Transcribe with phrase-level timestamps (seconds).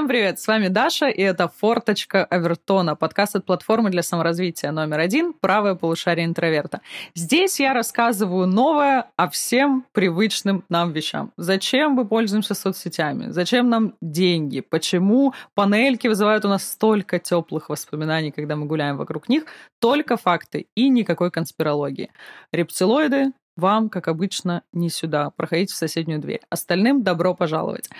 [0.00, 4.98] Всем привет, с вами Даша, и это «Форточка Авертона», подкаст от платформы для саморазвития номер
[4.98, 6.80] один «Правое полушарие интроверта».
[7.14, 11.32] Здесь я рассказываю новое о всем привычным нам вещам.
[11.36, 13.30] Зачем мы пользуемся соцсетями?
[13.30, 14.60] Зачем нам деньги?
[14.60, 19.44] Почему панельки вызывают у нас столько теплых воспоминаний, когда мы гуляем вокруг них?
[19.82, 22.10] Только факты и никакой конспирологии.
[22.54, 25.28] Рептилоиды, вам, как обычно, не сюда.
[25.36, 26.40] Проходите в соседнюю дверь.
[26.48, 27.90] Остальным добро пожаловать.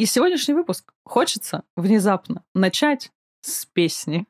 [0.00, 3.10] И сегодняшний выпуск хочется внезапно начать
[3.42, 4.24] с песни.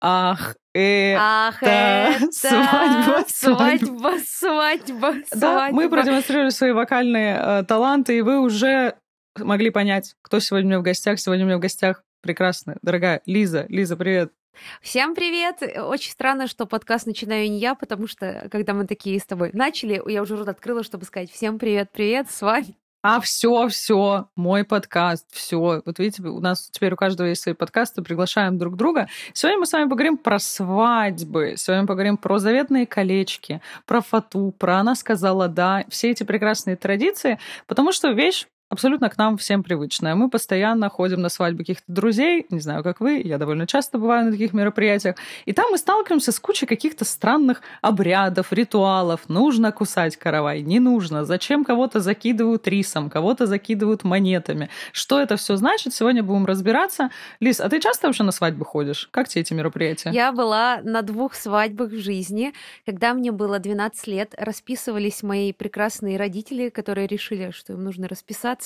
[0.00, 5.96] Ах, это, Ах, это свадьба, свадьба, свадьба, Да, мы свадьба.
[5.96, 8.94] продемонстрировали свои вокальные э, таланты, и вы уже
[9.36, 11.18] могли понять, кто сегодня у меня в гостях.
[11.18, 13.66] Сегодня у меня в гостях прекрасная, дорогая Лиза.
[13.68, 14.32] Лиза, привет.
[14.80, 15.60] Всем привет!
[15.76, 20.00] Очень странно, что подкаст начинаю не я, потому что, когда мы такие с тобой начали,
[20.08, 22.76] я уже рот открыла, чтобы сказать всем привет-привет, с вами.
[23.02, 25.80] А все, все, мой подкаст, все.
[25.86, 29.08] Вот видите, у нас теперь у каждого есть свои подкасты, приглашаем друг друга.
[29.32, 34.54] Сегодня мы с вами поговорим про свадьбы, сегодня мы поговорим про заветные колечки, про фату,
[34.58, 39.62] про она сказала да, все эти прекрасные традиции, потому что вещь абсолютно к нам всем
[39.62, 40.14] привычная.
[40.14, 44.26] Мы постоянно ходим на свадьбы каких-то друзей, не знаю, как вы, я довольно часто бываю
[44.26, 49.28] на таких мероприятиях, и там мы сталкиваемся с кучей каких-то странных обрядов, ритуалов.
[49.28, 51.24] Нужно кусать каравай, не нужно.
[51.24, 54.70] Зачем кого-то закидывают рисом, кого-то закидывают монетами.
[54.92, 55.92] Что это все значит?
[55.92, 57.10] Сегодня будем разбираться.
[57.40, 59.08] Лиз, а ты часто вообще на свадьбы ходишь?
[59.10, 60.10] Как тебе эти мероприятия?
[60.10, 62.52] Я была на двух свадьбах в жизни.
[62.86, 68.59] Когда мне было 12 лет, расписывались мои прекрасные родители, которые решили, что им нужно расписаться.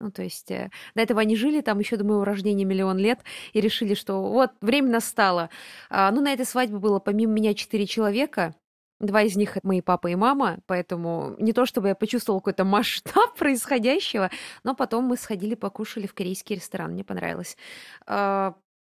[0.00, 3.20] Ну, то есть э, до этого они жили там еще до моего рождения миллион лет
[3.52, 5.50] и решили, что вот время настало.
[5.90, 8.54] А, ну, на этой свадьбе было помимо меня четыре человека.
[9.00, 13.34] Два из них мои папа и мама, поэтому не то чтобы я почувствовала какой-то масштаб
[13.38, 14.30] происходящего,
[14.64, 17.56] но потом мы сходили, покушали в корейский ресторан, мне понравилось.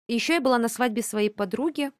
[0.07, 1.91] Еще я была на свадьбе своей подруги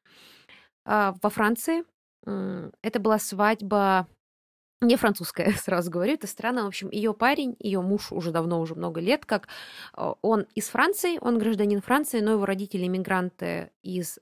[0.86, 1.84] а, во Франции.
[2.26, 4.08] Это была свадьба
[4.82, 6.64] не французская, сразу говорю, это странно.
[6.64, 9.48] В общем, ее парень, ее муж уже давно, уже много лет, как
[9.96, 14.20] э, он из Франции, он гражданин Франции, но его родители иммигранты из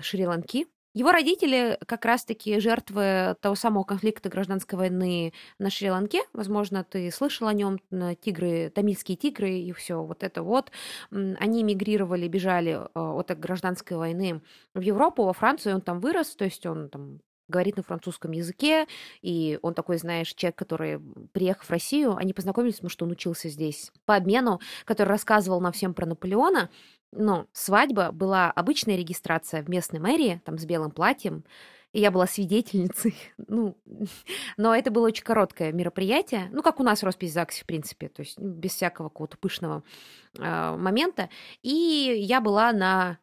[0.00, 0.66] Шри-Ланки.
[0.94, 6.20] Его родители как раз-таки жертвы того самого конфликта гражданской войны на Шри-Ланке.
[6.32, 7.78] Возможно, ты слышал о нем,
[8.22, 10.70] тигры, тамильские тигры и все вот это вот.
[11.10, 14.40] Они мигрировали, бежали э, от гражданской войны
[14.72, 18.86] в Европу, во Францию, он там вырос, то есть он там говорит на французском языке,
[19.22, 21.00] и он такой, знаешь, человек, который,
[21.32, 25.72] приехав в Россию, они познакомились, потому что он учился здесь по обмену, который рассказывал нам
[25.72, 26.70] всем про Наполеона,
[27.12, 31.44] но свадьба была обычная регистрация в местной мэрии, там с белым платьем,
[31.92, 33.16] и я была свидетельницей,
[33.48, 33.78] ну,
[34.56, 38.08] но это было очень короткое мероприятие, ну, как у нас роспись в ЗАГСе, в принципе,
[38.08, 39.82] то есть без всякого какого-то пышного
[40.38, 41.30] э, момента,
[41.62, 43.18] и я была на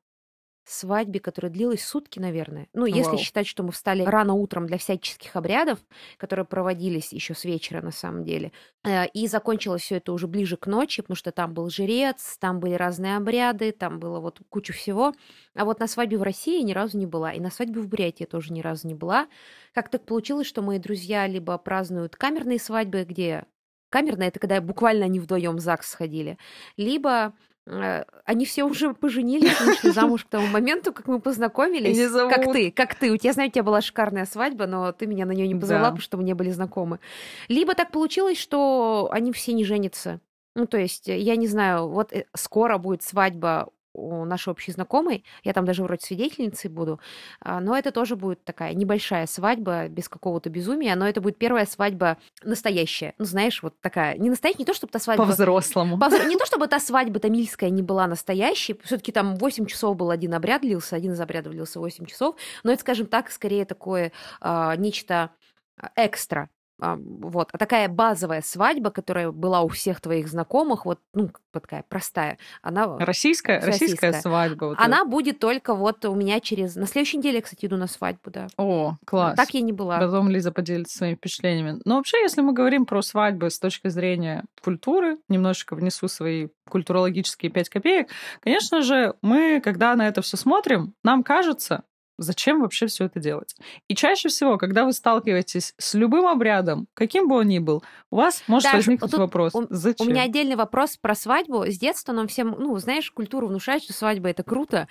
[0.72, 2.68] свадьбе, которая длилась сутки, наверное.
[2.74, 3.18] Ну, если Вау.
[3.18, 5.80] считать, что мы встали рано утром для всяческих обрядов,
[6.18, 8.52] которые проводились еще с вечера, на самом деле.
[8.86, 12.60] Э, И закончилось все это уже ближе к ночи, потому что там был жрец, там
[12.60, 15.14] были разные обряды, там было вот куча всего.
[15.56, 17.88] А вот на свадьбе в России я ни разу не была, и на свадьбе в
[17.88, 19.28] Бурятии тоже ни разу не была.
[19.74, 23.46] Как так получилось, что мои друзья либо празднуют камерные свадьбы, где
[23.90, 26.38] камерная это когда буквально они вдвоем в ЗАГС сходили,
[26.78, 27.34] либо
[27.66, 31.98] они все уже поженились, вышли замуж к тому моменту, как мы познакомились.
[31.98, 32.34] не зовут.
[32.34, 33.12] Как ты, как ты.
[33.12, 35.84] У тебя, знаю, у тебя была шикарная свадьба, но ты меня на нее не позвала,
[35.84, 35.88] Да.
[35.92, 37.00] потому что мы не были знакомы.
[37.48, 40.20] Либо так получилось, что они все не женятся.
[40.56, 44.72] Ну, то есть, э, я не знаю, вот э, скоро будет свадьба у нашей общей
[44.72, 47.00] знакомой, я там даже вроде свидетельницей буду,
[47.40, 51.66] а, но это тоже будет такая небольшая свадьба без какого-то безумия, но это будет первая
[51.66, 53.14] свадьба настоящая.
[53.18, 55.26] Ну, знаешь, вот такая, не настоящая, не то, чтобы та свадьба...
[55.26, 55.98] По-взрослому.
[56.00, 60.10] По- Не то чтобы та свадьба тамильская не была настоящей, все-таки там 8 часов был
[60.10, 64.12] один обряд длился, один из обрядов длился 8 часов, но это, скажем так, скорее такое
[64.42, 65.32] а, нечто
[65.78, 66.50] а, экстра.
[66.80, 67.50] А, Вот.
[67.52, 72.98] А такая базовая свадьба, которая была у всех твоих знакомых, вот, ну, такая простая, она,
[72.98, 74.22] Российская, российская Российская.
[74.22, 74.66] свадьба.
[74.66, 76.76] вот она будет только вот у меня через...
[76.76, 78.44] На следующей неделе, я, кстати, иду на свадьбу, да.
[78.44, 78.54] это.
[78.58, 79.36] О, класс.
[79.36, 80.00] Так я не была.
[80.00, 81.80] Потом Лиза поделится своими впечатлениями.
[81.86, 87.52] Но вообще, если мы говорим про свадьбы с точки зрения культуры, немножечко внесу свои культурологические
[87.52, 88.10] пять копеек,
[88.42, 91.84] конечно же, мы, когда на это все смотрим, нам кажется,
[92.18, 93.56] зачем вообще все это делать.
[93.88, 98.18] И чаще всего, когда вы сталкиваетесь с любым обрядом, каким бы он ни был, у
[98.18, 100.10] вас может Даже возникнуть вопрос, У зачем?
[100.10, 101.66] меня отдельный вопрос про свадьбу.
[101.66, 104.88] С детства нам всем, ну, знаешь, культуру внушает, что свадьба это круто.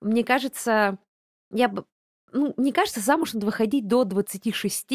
[0.00, 0.98] Мне кажется,
[1.50, 1.84] я бы
[2.32, 4.92] ну, мне кажется, замуж надо выходить до 26,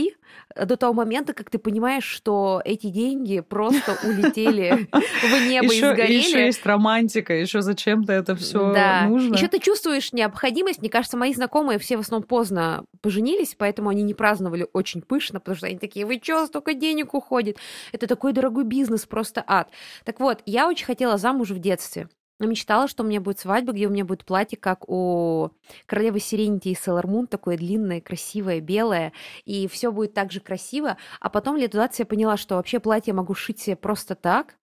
[0.56, 5.78] э, до того момента, как ты понимаешь, что эти деньги просто улетели в небо и
[5.78, 6.14] сгорели.
[6.14, 8.74] Еще есть романтика, еще зачем-то это все
[9.08, 9.36] нужно.
[9.36, 10.80] Еще ты чувствуешь необходимость.
[10.80, 15.40] Мне кажется, мои знакомые все в основном поздно поженились, поэтому они не праздновали очень пышно,
[15.40, 17.58] потому что они такие, вы что, столько денег уходит?
[17.92, 19.70] Это такой дорогой бизнес, просто ад.
[20.04, 22.10] Так вот, я очень хотела замуж в детстве.
[22.40, 25.50] Мечтала, что у меня будет свадьба, где у меня будет платье, как у
[25.88, 29.12] королевы Сиренити и Moon, такое длинное, красивое, белое,
[29.46, 30.98] и все будет так же красиво.
[31.20, 34.56] А потом лет 20 я поняла, что вообще платье могу шить себе просто так,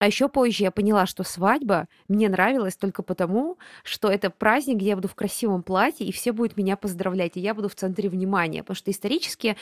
[0.00, 4.88] а еще позже я поняла, что свадьба мне нравилась только потому, что это праздник, где
[4.88, 8.08] я буду в красивом платье, и все будут меня поздравлять, и я буду в центре
[8.08, 8.62] внимания.
[8.62, 9.58] Потому что исторически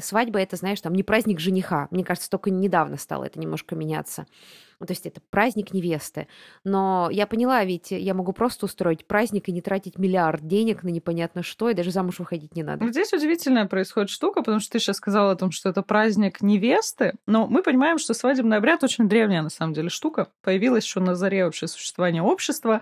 [0.00, 1.86] свадьба это, знаешь, там не праздник жениха.
[1.92, 4.26] Мне кажется, только недавно стало это немножко меняться.
[4.80, 6.28] Ну, то есть это праздник невесты.
[6.64, 10.88] Но я поняла, ведь я могу просто устроить праздник и не тратить миллиард денег на
[10.88, 12.86] непонятно что, и даже замуж выходить не надо.
[12.88, 17.14] Здесь удивительная происходит штука, потому что ты сейчас сказала о том, что это праздник невесты,
[17.26, 20.28] но мы понимаем, что свадебный обряд очень древняя, на самом деле, штука.
[20.42, 22.80] Появилась еще на заре вообще существования общества.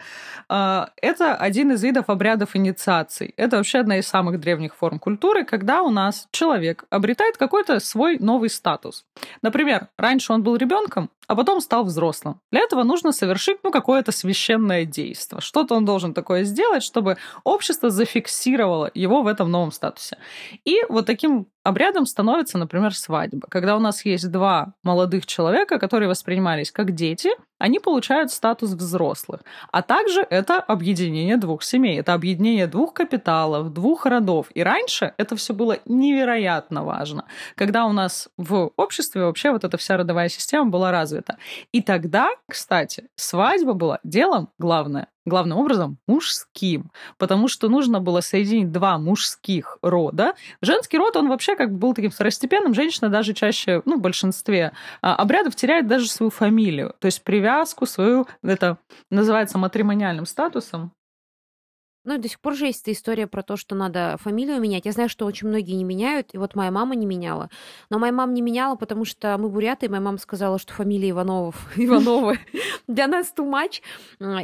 [0.49, 3.35] А, это один из видов обрядов инициаций.
[3.37, 8.19] Это вообще одна из самых древних форм культуры, когда у нас человек обретает какой-то свой
[8.19, 9.05] новый статус.
[9.43, 12.41] Например, раньше он был ребенком, а потом стал взрослым.
[12.51, 15.41] Для этого нужно совершить ну, какое-то священное действие.
[15.41, 20.19] Что-то он должен такое сделать, чтобы общество зафиксировало его в этом новом статусе.
[20.65, 23.49] И вот таким обрядом становится, например, свадьба.
[23.51, 29.41] Когда у нас есть два молодых человека, которые воспринимались как дети, они получают статус взрослых.
[29.73, 34.49] А также это объединение двух семей, это объединение двух капиталов, двух родов.
[34.55, 37.25] И раньше это все было невероятно важно,
[37.55, 41.39] когда у нас в обществе вообще вот эта вся родовая система была развита.
[41.73, 48.73] И тогда, кстати, свадьба была делом главное главным образом мужским, потому что нужно было соединить
[48.73, 50.35] два мужских рода.
[50.61, 52.75] Женский род, он вообще как бы был таким второстепенным.
[52.75, 57.87] Женщина даже чаще, ну, в большинстве а, обрядов теряет даже свою фамилию, то есть привязку
[57.87, 58.79] свою, это
[59.11, 60.93] называется матримониальным статусом,
[62.05, 64.85] ну, и до сих пор же есть эта история про то, что надо фамилию менять.
[64.85, 67.51] Я знаю, что очень многие не меняют, и вот моя мама не меняла.
[67.91, 71.11] Но моя мама не меняла, потому что мы буряты, и моя мама сказала, что фамилия
[71.11, 72.39] Ивановов, Ивановы
[72.87, 73.83] для нас too much.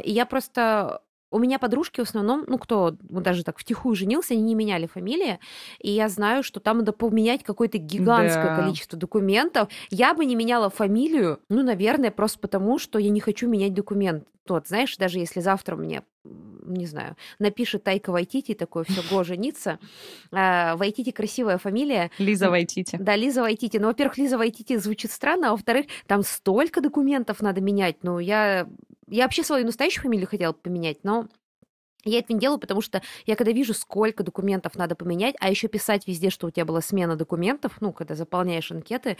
[0.03, 4.33] И я просто у меня подружки в основном, ну, кто вот даже так втихую женился,
[4.33, 5.39] они не меняли фамилии,
[5.79, 8.55] и я знаю, что там надо поменять какое-то гигантское да.
[8.57, 9.69] количество документов.
[9.89, 14.27] Я бы не меняла фамилию, ну, наверное, просто потому, что я не хочу менять документ.
[14.45, 19.79] Тот, знаешь, даже если завтра мне, не знаю, напишет Тайка Вайтити, такое все го жениться.
[20.31, 22.09] А, Вайтити красивая фамилия.
[22.17, 22.97] Лиза Вайтити.
[22.99, 23.77] Да, Лиза Вайтити.
[23.77, 27.97] Ну, во-первых, Лиза Вайтити звучит странно, а во-вторых, там столько документов надо менять.
[28.01, 28.67] Ну, я
[29.11, 31.27] я вообще свою настоящую фамилию хотела поменять, но
[32.03, 35.67] я это не делаю, потому что я когда вижу, сколько документов надо поменять, а еще
[35.67, 39.17] писать везде, что у тебя была смена документов, ну, когда заполняешь анкеты,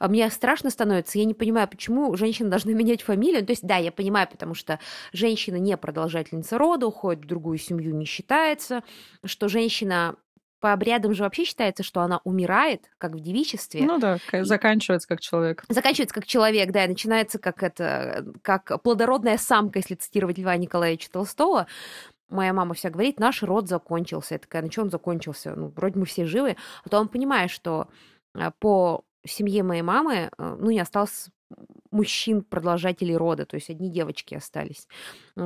[0.00, 1.18] а, мне страшно становится.
[1.18, 3.46] Я не понимаю, почему женщины должны менять фамилию.
[3.46, 4.80] То есть, да, я понимаю, потому что
[5.12, 8.82] женщина не продолжательница рода, уходит в другую семью, не считается,
[9.24, 10.16] что женщина
[10.64, 13.82] по обрядам же вообще считается, что она умирает, как в девичестве.
[13.84, 15.62] Ну да, заканчивается как человек.
[15.68, 21.10] Заканчивается как человек, да, и начинается как это, как плодородная самка, если цитировать Льва Николаевича
[21.10, 21.66] Толстого.
[22.30, 24.36] Моя мама вся говорит, наш род закончился.
[24.36, 25.54] Я такая, ну что он закончился?
[25.54, 26.56] Ну, вроде мы все живы.
[26.82, 27.88] А то он понимает, что
[28.32, 31.28] а, по семье моей мамы, э, ну, не осталось
[31.94, 34.88] мужчин-продолжателей рода, то есть одни девочки остались.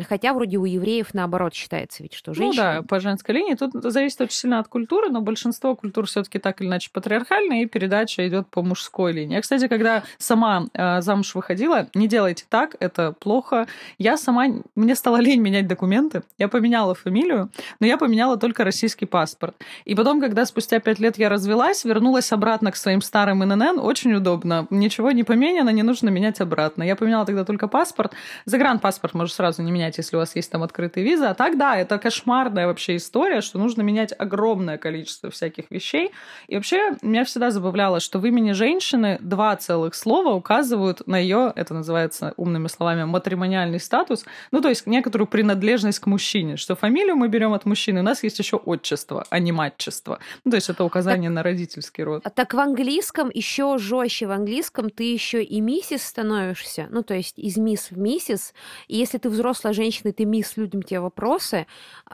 [0.09, 2.75] Хотя вроде у евреев наоборот считается ведь, что женщина...
[2.75, 3.55] Ну да, по женской линии.
[3.55, 7.65] Тут зависит очень сильно от культуры, но большинство культур все таки так или иначе патриархальные,
[7.65, 9.35] и передача идет по мужской линии.
[9.35, 13.67] Я, кстати, когда сама э, замуж выходила, не делайте так, это плохо.
[13.99, 14.47] Я сама...
[14.75, 16.23] Мне стало лень менять документы.
[16.39, 19.55] Я поменяла фамилию, но я поменяла только российский паспорт.
[19.85, 24.15] И потом, когда спустя пять лет я развелась, вернулась обратно к своим старым ИНН, очень
[24.15, 24.67] удобно.
[24.71, 26.83] Ничего не поменяно, не нужно менять обратно.
[26.83, 28.13] Я поменяла тогда только паспорт.
[28.45, 31.25] Загранпаспорт можно сразу не менять, если у вас есть там открытые визы.
[31.25, 36.13] А так, да, это кошмарная вообще история, что нужно менять огромное количество всяких вещей.
[36.47, 41.53] И вообще меня всегда забавляло, что в имени женщины два целых слова указывают на ее,
[41.57, 47.17] это называется умными словами, матримониальный статус, ну, то есть некоторую принадлежность к мужчине, что фамилию
[47.17, 50.19] мы берем от мужчины, у нас есть еще отчество, а не матчество.
[50.45, 52.23] Ну, то есть это указание так, на родительский род.
[52.35, 54.27] Так в английском еще жестче.
[54.27, 58.53] В английском ты еще и миссис становишься, ну, то есть из мисс в миссис,
[58.89, 61.67] и если ты взрослая женщина, и ты мисс, людям тебе вопросы,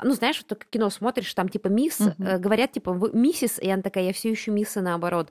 [0.02, 2.38] ну, знаешь, вот так кино смотришь, там, типа, мисс, uh-huh.
[2.38, 5.30] говорят, типа, миссис, и она такая, я все еще мисс, и наоборот.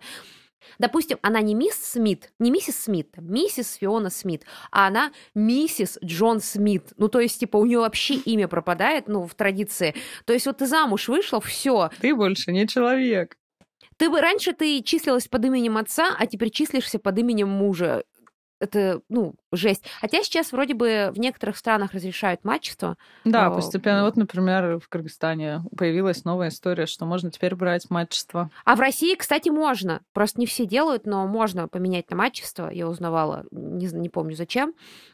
[0.80, 6.40] Допустим, она не мисс Смит, не миссис Смит, миссис Фиона Смит, а она миссис Джон
[6.40, 6.94] Смит.
[6.98, 9.94] Ну, то есть, типа, у нее вообще имя пропадает, ну, в традиции.
[10.26, 11.92] То есть, вот ты замуж вышла, все.
[12.00, 13.38] Ты больше не человек.
[13.98, 18.04] Ты бы раньше ты числилась под именем отца, а теперь числишься под именем мужа
[18.64, 19.84] это, ну, жесть.
[20.02, 22.98] Хотя сейчас вроде бы в некоторых странах разрешают мачество.
[23.24, 24.04] Да, постепенно.
[24.04, 28.50] Вот, например, в Кыргызстане появилась новая история, что можно теперь брать мачество.
[28.66, 30.02] А в России, кстати, можно.
[30.14, 32.70] Просто не все делают, но можно поменять на мачество.
[32.70, 34.74] Я узнавала, не, не помню зачем.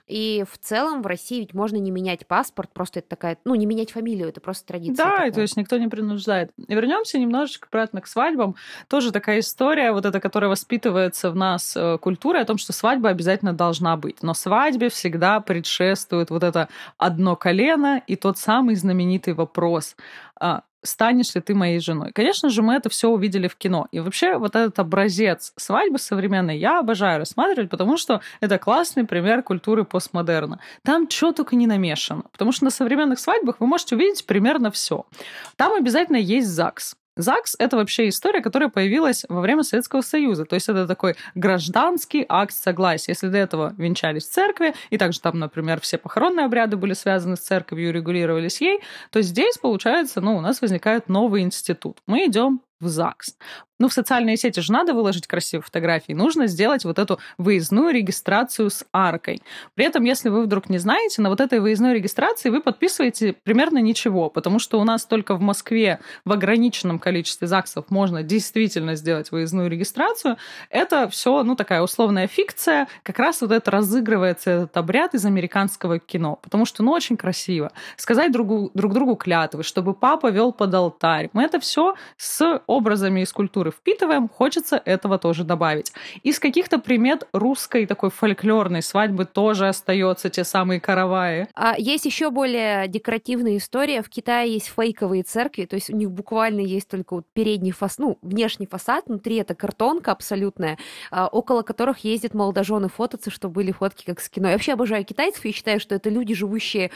[0.09, 3.67] И в целом в России ведь можно не менять паспорт, просто это такая, ну, не
[3.67, 5.05] менять фамилию, это просто традиция.
[5.05, 5.31] Да, такая.
[5.31, 6.51] то есть никто не принуждает.
[6.67, 8.55] И вернемся немножечко обратно к свадьбам.
[8.87, 13.09] Тоже такая история, вот эта, которая воспитывается в нас э, культурой, о том, что свадьба
[13.09, 14.23] обязательно должна быть.
[14.29, 16.69] Но свадьбе всегда предшествует вот это
[16.99, 19.95] одно колено и тот самый знаменитый вопрос
[20.39, 22.11] а, станешь ли ты моей женой.
[22.13, 23.87] Конечно же, мы это все увидели в кино.
[23.91, 29.41] И вообще вот этот образец свадьбы современной я обожаю рассматривать, потому что это классный пример
[29.41, 30.59] культуры постмодерна.
[30.83, 32.25] Там что только не намешано.
[32.31, 35.07] Потому что на современных свадьбах вы можете увидеть примерно все.
[35.55, 36.95] Там обязательно есть ЗАГС.
[37.19, 40.45] ЗАГС— это вообще история, которая появилась во время Советского Союза.
[40.45, 43.11] То есть это такой гражданский акт согласия.
[43.11, 47.35] Если до этого венчались в церкви, и также там, например, все похоронные обряды были связаны
[47.35, 48.79] с церковью и регулировались ей,
[49.11, 51.97] то здесь, получается, ну, у нас возникает новый институт.
[52.07, 53.35] Мы идем в ЗАГС.
[53.79, 56.11] Ну, в социальные сети же надо выложить красивые фотографии.
[56.11, 59.41] Нужно сделать вот эту выездную регистрацию с аркой.
[59.73, 63.77] При этом, если вы вдруг не знаете, на вот этой выездной регистрации вы подписываете примерно
[63.77, 69.31] ничего, потому что у нас только в Москве в ограниченном количестве ЗАГСов можно действительно сделать
[69.31, 70.37] выездную регистрацию.
[70.69, 72.87] Это все, ну, такая условная фикция.
[73.03, 77.71] Как раз вот это разыгрывается этот обряд из американского кино, потому что, ну, очень красиво.
[77.95, 81.29] Сказать другу, друг другу клятвы, чтобы папа вел под алтарь.
[81.31, 85.91] Мы это все с образами из культуры впитываем, хочется этого тоже добавить.
[86.23, 91.47] Из каких-то примет русской такой фольклорной свадьбы тоже остается те самые караваи.
[91.53, 94.01] А есть еще более декоративная история.
[94.01, 97.99] В Китае есть фейковые церкви, то есть у них буквально есть только вот передний фасад,
[97.99, 100.77] ну, внешний фасад, внутри это картонка абсолютная,
[101.11, 104.47] а, около которых ездят молодожены фототься, чтобы были фотки как с кино.
[104.47, 106.91] Я вообще обожаю китайцев и считаю, что это люди, живущие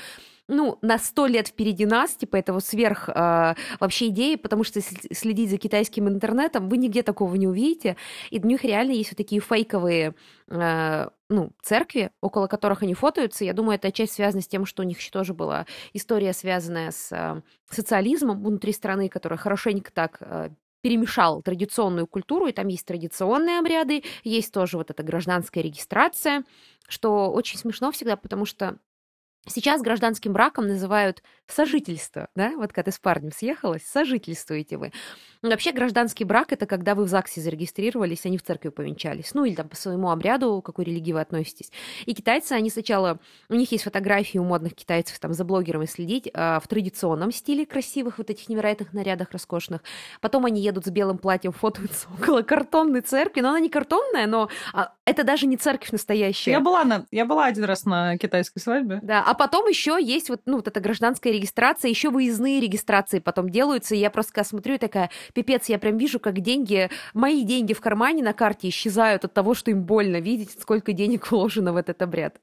[0.47, 4.81] ну, на сто лет впереди нас, типа, это вот сверх э, вообще идеи, потому что
[4.81, 7.95] следить за китайским интернетом вы нигде такого не увидите,
[8.29, 10.15] и у них реально есть вот такие фейковые
[10.49, 13.45] э, ну, церкви, около которых они фотаются.
[13.45, 16.91] Я думаю, это часть связана с тем, что у них еще тоже была история, связанная
[16.91, 20.49] с э, социализмом внутри страны, которая хорошенько так э,
[20.81, 26.43] перемешал традиционную культуру, и там есть традиционные обряды, есть тоже вот эта гражданская регистрация,
[26.89, 28.77] что очень смешно всегда, потому что
[29.45, 34.93] Сейчас гражданским браком называют сожительство, да, вот когда ты с парнем съехалась, сожительствуете вы.
[35.41, 39.43] Ну, вообще гражданский брак– это когда вы в ЗАГСе зарегистрировались, они в церкви повенчались, ну
[39.43, 41.71] или там по своему обряду, к какой религии вы относитесь.
[42.05, 43.19] И китайцы, они сначала,
[43.49, 47.65] у них есть фотографии у модных китайцев, там за блогерами следить, а, в традиционном стиле
[47.65, 49.81] красивых, вот этих невероятных нарядах роскошных.
[50.21, 54.47] Потом они едут с белым платьем, фотаются около картонной церкви, но она не картонная, но
[54.71, 56.51] а, это даже не церковь настоящая.
[56.51, 58.99] Я была, на, я была один раз на китайской свадьбе.
[59.03, 63.49] Да, а потом еще есть вот, ну, вот эта гражданская регистрация, еще выездные регистрации потом
[63.49, 67.81] делаются, и я просто смотрю такая, пипец, я прям вижу, как деньги, мои деньги в
[67.81, 72.03] кармане на карте исчезают от того, что им больно видеть, сколько денег вложено в этот
[72.03, 72.37] обряд.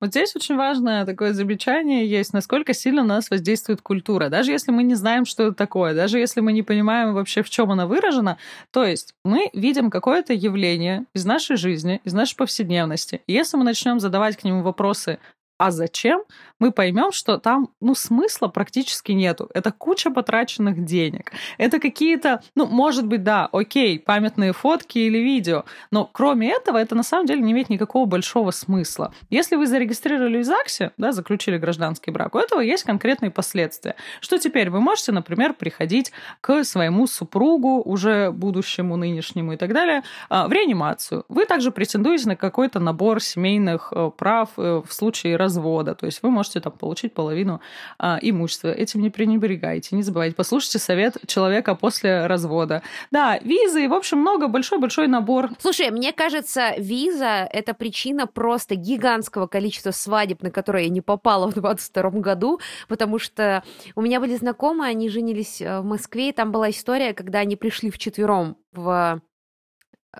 [0.00, 4.28] Вот здесь очень важное такое замечание есть, насколько сильно на нас воздействует культура.
[4.28, 7.48] Даже если мы не знаем, что это такое, даже если мы не понимаем вообще, в
[7.48, 8.36] чем она выражена,
[8.70, 13.22] то есть мы видим какое-то явление из нашей жизни, из нашей повседневности.
[13.26, 15.18] И если мы начнем задавать к нему вопросы,
[15.58, 16.24] а зачем,
[16.60, 19.50] мы поймем, что там, ну, смысла практически нету.
[19.54, 21.32] Это куча потраченных денег.
[21.58, 26.94] Это какие-то, ну, может быть, да, окей, памятные фотки или видео, но кроме этого это
[26.94, 29.12] на самом деле не имеет никакого большого смысла.
[29.30, 33.96] Если вы зарегистрировали в ЗАГСе, да, заключили гражданский брак, у этого есть конкретные последствия.
[34.20, 34.70] Что теперь?
[34.70, 40.52] Вы можете, например, приходить к своему супругу, уже будущему, нынешнему и так далее, а, в
[40.52, 41.24] реанимацию.
[41.28, 45.94] Вы также претендуете на какой-то набор семейных э, прав э, в случае развода.
[45.94, 47.60] То есть вы можете там получить половину
[47.98, 48.68] а, имущества.
[48.68, 50.34] Этим не пренебрегайте, не забывайте.
[50.36, 52.82] Послушайте совет человека после развода.
[53.10, 55.50] Да, визы, в общем, много, большой-большой набор.
[55.58, 61.50] Слушай, мне кажется, виза— это причина просто гигантского количества свадеб, на которые я не попала
[61.50, 63.62] в 22 году, потому что
[63.94, 67.56] у меня были знакомые, они женились э, в Москве, и там была история, когда они
[67.56, 69.20] пришли вчетвером в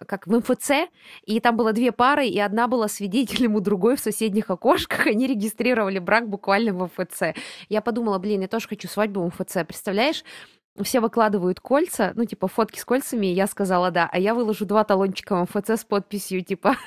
[0.06, 0.88] как в МФЦ,
[1.24, 5.26] и там было две пары, и одна была свидетелем у другой в соседних окошках, они
[5.26, 7.36] регистрировали брак буквально в МФЦ.
[7.68, 10.24] Я подумала, блин, я тоже хочу свадьбу в МФЦ, представляешь?
[10.82, 14.82] все выкладывают кольца, ну, типа, фотки с кольцами, я сказала да, а я выложу два
[14.82, 16.76] талончика в МФЦ с подписью, типа,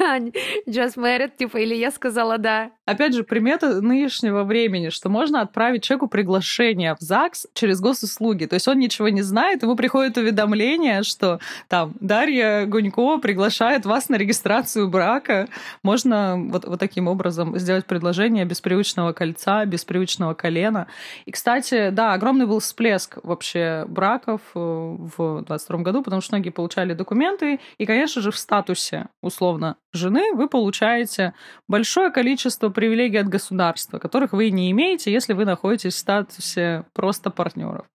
[0.68, 2.72] just married, типа, или я сказала да.
[2.88, 8.54] Опять же, примета нынешнего времени, что можно отправить человеку приглашение в ЗАГС через госуслуги, то
[8.54, 14.16] есть он ничего не знает, ему приходит уведомление, что там Дарья Гунькова приглашает вас на
[14.16, 15.50] регистрацию брака,
[15.84, 20.88] можно вот, вот таким образом сделать предложение без привычного кольца, без привычного колена.
[21.26, 26.52] И, кстати, да, огромный был всплеск вообще браков э, в 22 году, потому что многие
[26.52, 31.34] получали документы, и, конечно же, в статусе, условно, жены вы получаете
[31.68, 37.32] большое количество привилегий от государства, которых вы не имеете, если вы находитесь в статусе просто
[37.32, 37.88] партнеров.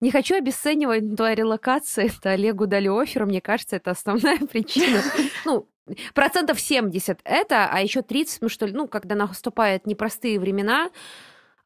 [0.00, 2.08] Не хочу обесценивать твою релокацию.
[2.08, 5.00] Это Олегу дали офер, мне кажется, это основная причина.
[5.46, 5.66] Ну,
[6.12, 10.90] процентов 70 это, а еще 30, ну что, ну, когда наступают непростые времена,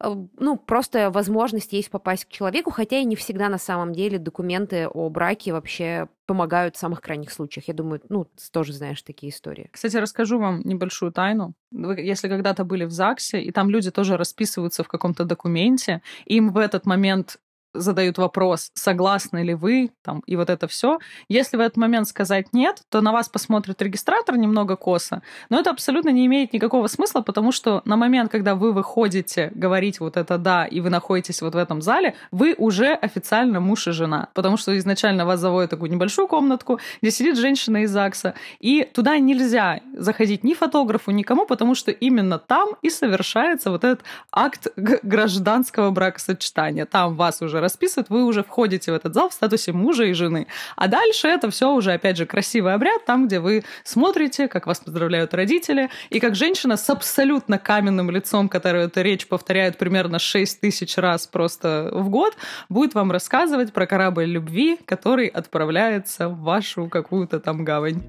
[0.01, 4.87] ну, просто возможность есть попасть к человеку, хотя и не всегда на самом деле документы
[4.87, 7.67] о браке вообще помогают в самых крайних случаях.
[7.67, 9.69] Я думаю, ну, ты тоже знаешь такие истории.
[9.71, 11.53] Кстати, расскажу вам небольшую тайну.
[11.71, 16.53] Вы, если когда-то были в ЗАГСе, и там люди тоже расписываются в каком-то документе, им
[16.53, 17.39] в этот момент
[17.73, 20.99] задают вопрос, согласны ли вы, там, и вот это все.
[21.27, 25.69] Если в этот момент сказать нет, то на вас посмотрит регистратор немного косо, но это
[25.69, 30.37] абсолютно не имеет никакого смысла, потому что на момент, когда вы выходите говорить вот это
[30.37, 34.57] да, и вы находитесь вот в этом зале, вы уже официально муж и жена, потому
[34.57, 39.81] что изначально вас заводят такую небольшую комнатку, где сидит женщина из ЗАГСа, и туда нельзя
[39.93, 46.85] заходить ни фотографу, никому, потому что именно там и совершается вот этот акт гражданского бракосочетания.
[46.85, 50.47] Там вас уже расписывают, вы уже входите в этот зал в статусе мужа и жены.
[50.75, 54.79] А дальше это все уже, опять же, красивый обряд, там, где вы смотрите, как вас
[54.79, 60.61] поздравляют родители, и как женщина с абсолютно каменным лицом, которую эту речь повторяет примерно 6
[60.61, 62.35] тысяч раз просто в год,
[62.69, 68.03] будет вам рассказывать про корабль любви, который отправляется в вашу какую-то там гавань.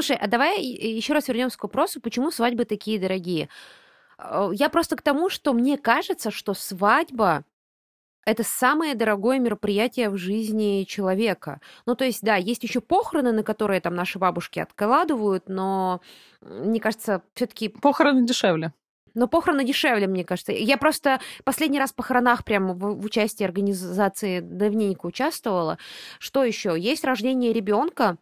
[0.00, 3.50] Слушай, а давай еще раз вернемся к вопросу, почему свадьбы такие дорогие?
[4.16, 7.44] Э, я просто к тому, что мне кажется, что свадьба
[8.24, 11.60] это самое дорогое мероприятие в жизни человека.
[11.84, 16.00] Ну, то есть, да, есть еще похороны, на которые там наши бабушки откладывают, но
[16.40, 17.68] мне кажется, все-таки...
[17.68, 18.72] Похороны дешевле.
[19.12, 20.52] Но похороны дешевле, мне кажется.
[20.52, 25.76] Я просто последний раз в похоронах прямо в, в участии организации давненько участвовала.
[26.18, 26.74] Что еще?
[26.78, 28.16] Есть рождение ребенка,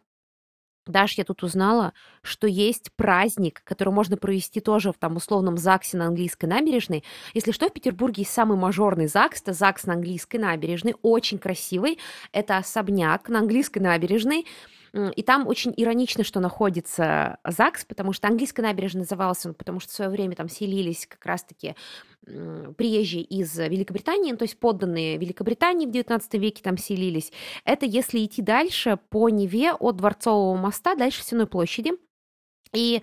[0.89, 5.97] Даш, я тут узнала, что есть праздник, который можно провести тоже в там условном ЗАГСе
[5.97, 7.03] на английской набережной.
[7.33, 11.99] Если что, в Петербурге есть самый мажорный ЗАГС, это ЗАГС на английской набережной, очень красивый.
[12.31, 14.45] Это особняк на английской набережной,
[14.93, 19.91] и там очень иронично, что находится ЗАГС, потому что английская набережная назывался он, потому что
[19.91, 21.75] в свое время там селились как раз-таки
[22.25, 27.31] приезжие из Великобритании, то есть подданные Великобритании в XIX веке там селились.
[27.63, 31.93] Это если идти дальше по Неве от Дворцового моста, дальше Сенной площади.
[32.73, 33.01] И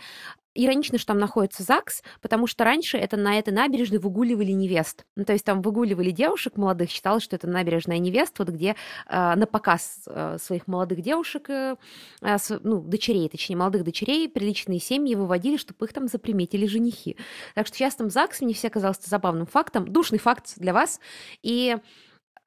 [0.56, 5.04] Иронично, что там находится ЗАГС, потому что раньше это на этой набережной выгуливали невест.
[5.16, 8.76] Ну, то есть там выгуливали девушек молодых, считалось, что это набережная невест, вот где
[9.08, 11.76] э, на показ э, своих молодых девушек, э,
[12.22, 17.16] э, ну, дочерей, точнее, молодых дочерей, приличные семьи выводили, чтобы их там заприметили женихи.
[17.54, 21.00] Так что сейчас там ЗАГС мне все казалось забавным фактом, душный факт для вас.
[21.42, 21.76] И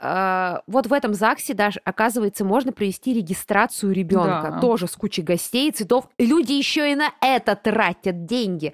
[0.01, 4.51] вот в этом ЗАГСе даже, оказывается, можно провести регистрацию ребенка.
[4.53, 4.59] Да.
[4.61, 6.09] Тоже с кучей гостей, цветов.
[6.17, 8.73] Люди еще и на это тратят деньги.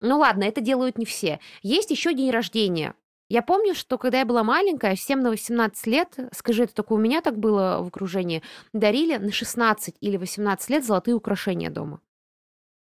[0.00, 1.40] Ну ладно, это делают не все.
[1.62, 2.94] Есть еще день рождения.
[3.28, 6.98] Я помню, что когда я была маленькая, всем на 18 лет, скажи, это только у
[6.98, 12.00] меня так было в окружении, дарили на 16 или 18 лет золотые украшения дома.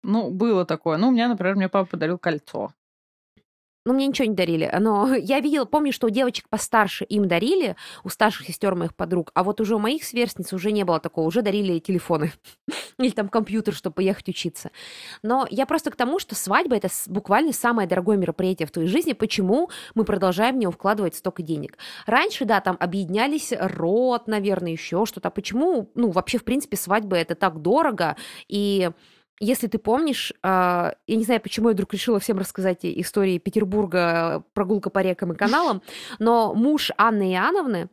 [0.04, 0.98] Ну, было такое.
[0.98, 2.72] Ну, у меня, например, мне папа подарил кольцо.
[3.86, 4.70] Ну, мне ничего не дарили.
[4.80, 9.32] Но я видела, помню, что у девочек постарше им дарили, у старших сестер моих подруг,
[9.36, 12.34] а вот уже у моих сверстниц уже не было такого, уже дарили телефоны
[12.98, 14.72] или там компьютер, чтобы поехать учиться.
[15.22, 19.14] Но я просто к тому, что свадьба— это буквально самое дорогое мероприятие в твоей жизни.
[19.14, 21.78] Почему мы продолжаем в него вкладывать столько денег?
[22.08, 25.30] Раньше, да, там объединялись род, наверное, еще что-то.
[25.30, 28.16] Почему, ну, вообще, в принципе, свадьба— это так дорого,
[28.48, 28.90] и
[29.40, 34.44] если ты помнишь, а, я не знаю, почему я вдруг решила всем рассказать истории Петербурга,
[34.54, 35.82] прогулка по рекам и каналам,
[36.20, 37.90] но муж Анны Иоанновны,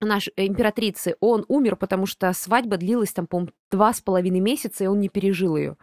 [0.00, 4.86] нашей императрицы, он умер, потому что свадьба длилась там, по-моему, два с половиной месяца, и
[4.86, 5.76] он не пережил ее.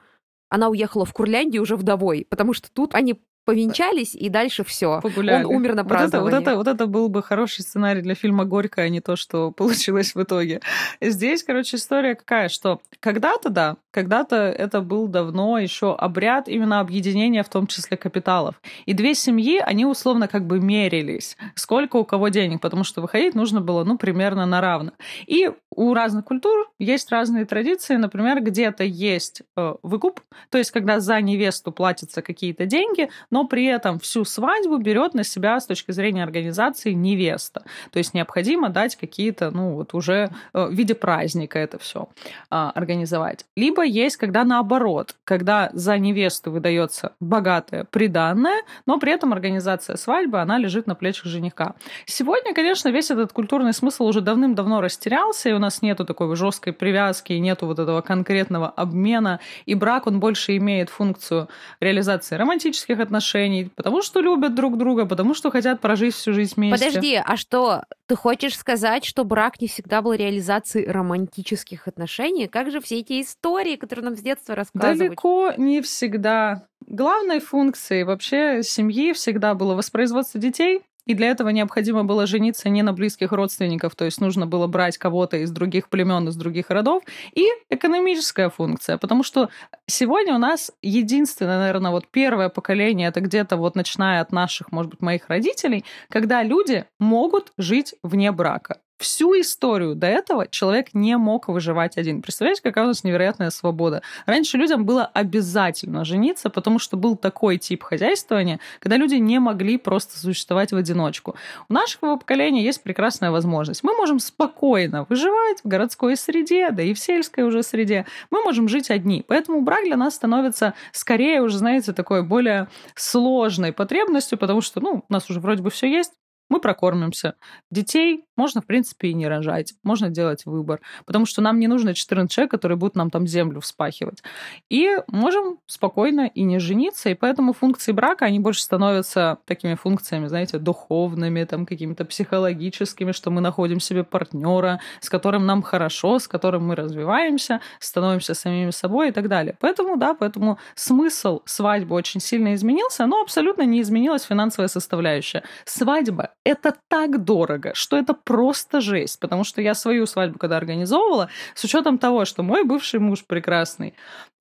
[0.49, 4.99] Она уехала в Курляндию уже вдовой, потому что тут они повенчались, и дальше все.
[5.01, 5.43] Погуляли.
[5.43, 6.31] Он умер на праздновании.
[6.31, 9.01] Вот это, вот, это, вот это был бы хороший сценарий для фильма «Горько», а не
[9.01, 10.61] то, что получилось в итоге.
[11.01, 17.43] Здесь, короче, история какая, что когда-то, да, когда-то это был давно еще обряд именно объединения,
[17.43, 18.61] в том числе капиталов.
[18.85, 23.35] И две семьи, они условно как бы мерились, сколько у кого денег, потому что выходить
[23.35, 24.91] нужно было, ну, примерно на равно.
[25.27, 27.95] И у разных культур есть разные традиции.
[27.95, 33.65] Например, где-то есть э, выкуп, то есть когда за невесту платятся какие-то деньги, но при
[33.65, 37.63] этом всю свадьбу берет на себя с точки зрения организации невеста.
[37.91, 42.09] То есть необходимо дать какие-то, ну вот уже э, в виде праздника это все
[42.49, 43.45] а, организовать.
[43.55, 50.39] Либо есть, когда наоборот, когда за невесту выдается богатое приданное, но при этом организация свадьбы,
[50.39, 51.75] она лежит на плечах жениха.
[52.05, 56.73] Сегодня, конечно, весь этот культурный смысл уже давным-давно растерялся, и у нас нету такой жесткой
[56.73, 61.47] привязки, нету вот этого конкретного обмена, и брак, он больше имеет функцию
[61.79, 66.87] реализации романтических отношений, потому что любят друг друга, потому что хотят прожить всю жизнь вместе.
[66.87, 72.47] Подожди, а что, ты хочешь сказать, что брак не всегда был реализацией романтических отношений?
[72.47, 74.99] Как же все эти истории, которые нам с детства рассказывают?
[74.99, 76.67] Далеко не всегда.
[76.87, 82.81] Главной функцией вообще семьи всегда было воспроизводство детей, и для этого необходимо было жениться не
[82.81, 87.03] на близких родственников, то есть нужно было брать кого-то из других племен, из других родов,
[87.33, 89.49] и экономическая функция, потому что
[89.87, 94.91] сегодня у нас единственное, наверное, вот первое поколение, это где-то вот начиная от наших, может
[94.91, 101.17] быть, моих родителей, когда люди могут жить вне брака всю историю до этого человек не
[101.17, 102.21] мог выживать один.
[102.21, 104.01] Представляете, какая у нас невероятная свобода.
[104.25, 109.77] Раньше людям было обязательно жениться, потому что был такой тип хозяйствования, когда люди не могли
[109.77, 111.35] просто существовать в одиночку.
[111.67, 113.83] У нашего поколения есть прекрасная возможность.
[113.83, 118.05] Мы можем спокойно выживать в городской среде, да и в сельской уже среде.
[118.31, 119.23] Мы можем жить одни.
[119.27, 125.03] Поэтому брак для нас становится скорее уже, знаете, такой более сложной потребностью, потому что, ну,
[125.07, 126.13] у нас уже вроде бы все есть,
[126.53, 127.35] мы прокормимся.
[127.71, 129.73] Детей можно, в принципе, и не рожать.
[129.83, 130.81] Можно делать выбор.
[131.05, 134.23] Потому что нам не нужно 14 человек, которые будут нам там землю вспахивать.
[134.69, 137.09] И можем спокойно и не жениться.
[137.09, 143.31] И поэтому функции брака, они больше становятся такими функциями, знаете, духовными, там, какими-то психологическими, что
[143.31, 149.09] мы находим себе партнера, с которым нам хорошо, с которым мы развиваемся, становимся самими собой
[149.09, 149.55] и так далее.
[149.59, 155.43] Поэтому, да, поэтому смысл свадьбы очень сильно изменился, но абсолютно не изменилась финансовая составляющая.
[155.65, 159.19] Свадьба это так дорого, что это просто жесть.
[159.19, 163.93] Потому что я свою свадьбу, когда организовывала, с учетом того, что мой бывший муж прекрасный,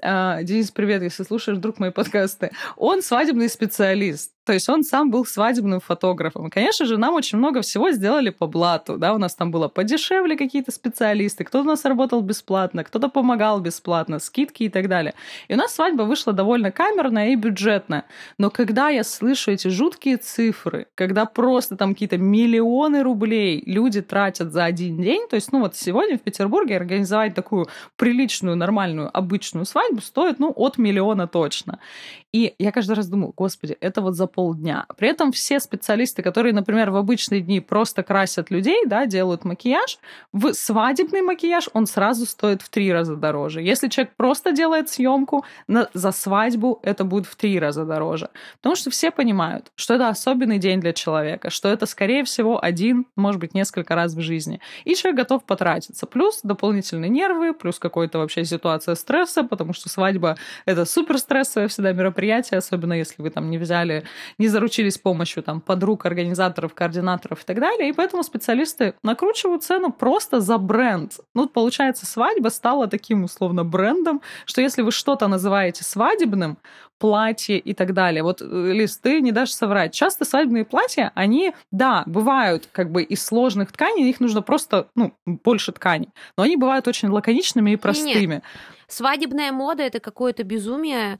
[0.05, 4.33] а, Денис, привет, если слушаешь вдруг мои подкасты, он свадебный специалист.
[4.45, 6.49] То есть он сам был свадебным фотографом.
[6.49, 8.99] И, конечно же, нам очень много всего сделали по блату.
[8.99, 9.14] Да?
[9.14, 14.18] У нас там было подешевле какие-то специалисты, кто-то у нас работал бесплатно, кто-то помогал бесплатно,
[14.18, 15.14] скидки и так далее.
[15.47, 18.05] И у нас свадьба вышла довольно камерная и бюджетная.
[18.38, 24.53] Но когда я слышу эти жуткие цифры, когда просто там какие-то миллионы рублей люди тратят
[24.53, 29.65] за один день, то есть, ну вот сегодня в Петербурге организовать такую приличную, нормальную, обычную
[29.65, 31.79] свадьбу стоит, ну, от миллиона точно.
[32.33, 34.87] И я каждый раз думаю, господи, это вот за полдня.
[34.97, 39.99] При этом все специалисты, которые, например, в обычные дни просто красят людей, да, делают макияж,
[40.33, 43.61] в свадебный макияж он сразу стоит в три раза дороже.
[43.61, 48.31] Если человек просто делает съемку на, за свадьбу, это будет в три раза дороже.
[48.57, 53.05] Потому что все понимают, что это особенный день для человека, что это, скорее всего, один,
[53.14, 54.61] может быть, несколько раз в жизни.
[54.85, 56.07] И человек готов потратиться.
[56.07, 61.92] Плюс дополнительные нервы, плюс какая-то вообще ситуация стресса, потому что свадьба— это супер стрессовое всегда
[61.92, 64.05] мероприятие, мероприятия, особенно если вы там не взяли,
[64.39, 67.89] не заручились помощью там подруг, организаторов, координаторов и так далее.
[67.89, 71.21] И поэтому специалисты накручивают цену просто за бренд.
[71.35, 76.59] Ну, получается, свадьба стала таким условно брендом, что если вы что-то называете свадебным,
[76.99, 78.23] платье и так далее.
[78.23, 79.93] Вот, э, Лиз, ты не дашь соврать.
[79.93, 85.13] Часто свадебные платья, они, да, бывают как бы из сложных тканей, их нужно просто, ну,
[85.27, 86.11] больше тканей.
[86.37, 88.35] Но они бывают очень лаконичными и простыми.
[88.35, 88.45] Нет.
[88.87, 91.19] Свадебная мода— это какое-то безумие,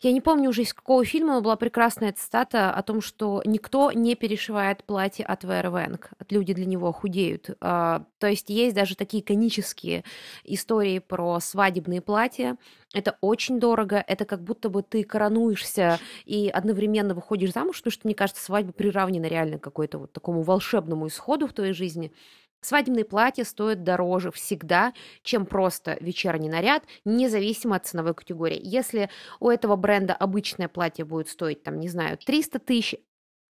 [0.00, 3.90] я не помню уже из какого фильма, но была прекрасная цитата о том, что никто
[3.90, 6.10] не перешивает платье от Вервенг.
[6.30, 7.50] Люди для него худеют.
[7.60, 10.04] А, то есть есть даже такие конические
[10.44, 12.56] истории про свадебные платья.
[12.94, 14.02] Это очень дорого.
[14.06, 18.72] Это как будто бы ты коронуешься и одновременно выходишь замуж, потому что, мне кажется, свадьба
[18.72, 22.12] приравнена реально какой-то вот такому волшебному исходу в твоей жизни.
[22.60, 24.92] Свадебные платья стоят дороже всегда,
[25.22, 28.60] чем просто вечерний наряд, независимо от ценовой категории.
[28.62, 32.96] Если у этого бренда обычное платье будет стоить, там, не знаю, 300 тысяч,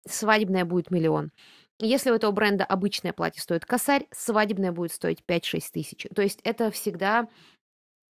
[0.06, 1.32] свадебное будет миллион.
[1.80, 6.08] Если у этого бренда обычное платье стоит косарь, свадебное будет стоить 5-6 тысяч.
[6.14, 7.28] То есть это всегда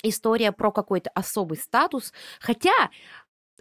[0.03, 2.13] история про какой-то особый статус.
[2.39, 2.89] Хотя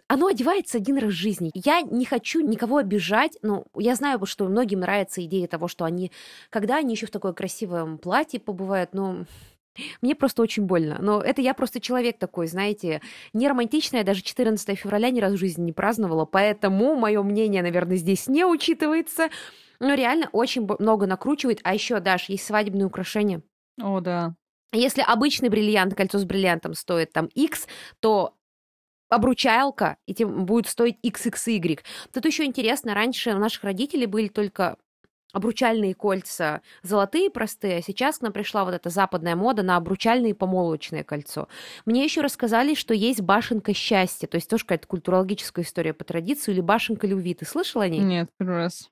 [0.07, 1.51] оно одевается один раз в жизни.
[1.53, 6.11] Я не хочу никого обижать, но я знаю, что многим нравится идея того, что они,
[6.49, 9.25] когда они еще в такое красивом платье побывают, ну,
[10.01, 10.97] мне просто очень больно.
[10.99, 13.01] Но это я просто человек такой, знаете,
[13.33, 17.97] не романтичная, даже 14 февраля ни разу в жизни не праздновала, поэтому мое мнение, наверное,
[17.97, 19.29] здесь не учитывается.
[19.79, 21.59] Но реально очень много накручивает.
[21.63, 23.43] А еще, Даш, есть свадебные украшения.
[23.79, 24.35] О, да.
[24.73, 27.67] Если обычный бриллиант, кольцо с бриллиантом стоит там X,
[27.99, 28.36] то
[29.09, 31.79] обручалка, и тем будет стоить XXY.
[32.11, 34.77] Тут еще интересно, раньше у наших родителей были только
[35.33, 40.31] обручальные кольца золотые простые, а сейчас к нам пришла вот эта западная мода на обручальное
[40.31, 41.47] и помолвочное кольцо.
[41.85, 46.51] Мне еще рассказали, что есть башенка счастья, то есть тоже какая-то культурологическая история по традиции,
[46.51, 47.33] или башенка любви.
[47.33, 47.99] Ты слышала о ней?
[47.99, 48.89] Нет, первый раз.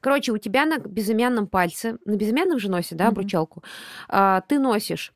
[0.00, 4.04] Короче, у тебя на безымянном пальце, на безымянном же носит, да, обручалку, mm-hmm.
[4.08, 5.12] а, ты носишь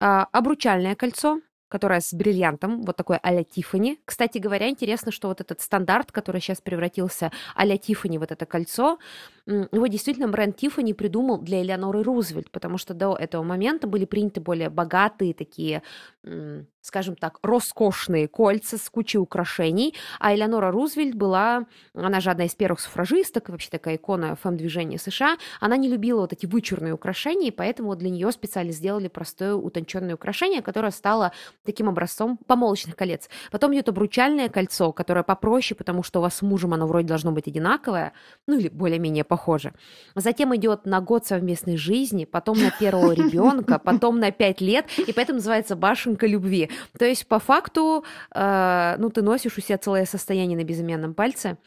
[0.00, 1.40] а, обручальное кольцо,
[1.72, 3.98] которая с бриллиантом, вот такой а-ля Тиффани.
[4.04, 8.98] Кстати говоря, интересно, что вот этот стандарт, который сейчас превратился а-ля Тиффани, вот это кольцо,
[9.46, 14.42] его действительно бренд Тиффани придумал для Элеоноры Рузвельт, потому что до этого момента были приняты
[14.42, 15.82] более богатые такие,
[16.82, 22.54] скажем так, роскошные кольца с кучей украшений, а Элеонора Рузвельт была, она же одна из
[22.54, 27.52] первых суфражисток, вообще такая икона фэм-движения США, она не любила вот эти вычурные украшения, и
[27.52, 31.32] поэтому для нее специально сделали простое утонченное украшение, которое стало
[31.64, 33.28] таким образцом помолочных колец.
[33.50, 37.30] Потом идет обручальное кольцо, которое попроще, потому что у вас с мужем оно вроде должно
[37.30, 38.12] быть одинаковое,
[38.46, 39.72] ну или более-менее похоже.
[40.16, 45.12] Затем идет на год совместной жизни, потом на первого ребенка, потом на пять лет, и
[45.12, 46.70] поэтому называется башенка любви.
[46.98, 48.04] То есть по факту,
[48.34, 51.58] э, ну ты носишь у себя целое состояние на безымянном пальце.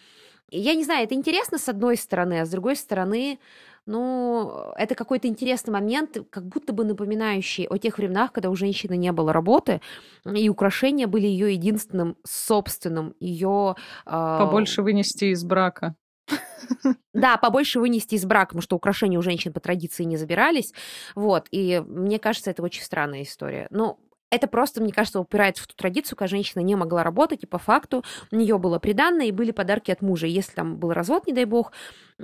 [0.51, 3.39] Я не знаю, это интересно с одной стороны, а с другой стороны,
[3.85, 8.97] ну, это какой-то интересный момент, как будто бы напоминающий о тех временах, когда у женщины
[8.97, 9.81] не было работы,
[10.25, 13.75] и украшения были ее единственным собственным, ее...
[14.05, 14.37] Э...
[14.39, 15.95] Побольше вынести из брака.
[17.13, 20.73] Да, побольше вынести из брака, потому что украшения у женщин по традиции не забирались.
[21.13, 23.67] Вот, и мне кажется, это очень странная история.
[23.69, 27.47] Но это просто, мне кажется, упирается в ту традицию, когда женщина не могла работать, и
[27.47, 30.27] по факту у нее было приданное, и были подарки от мужа.
[30.27, 31.71] Если там был развод, не дай бог,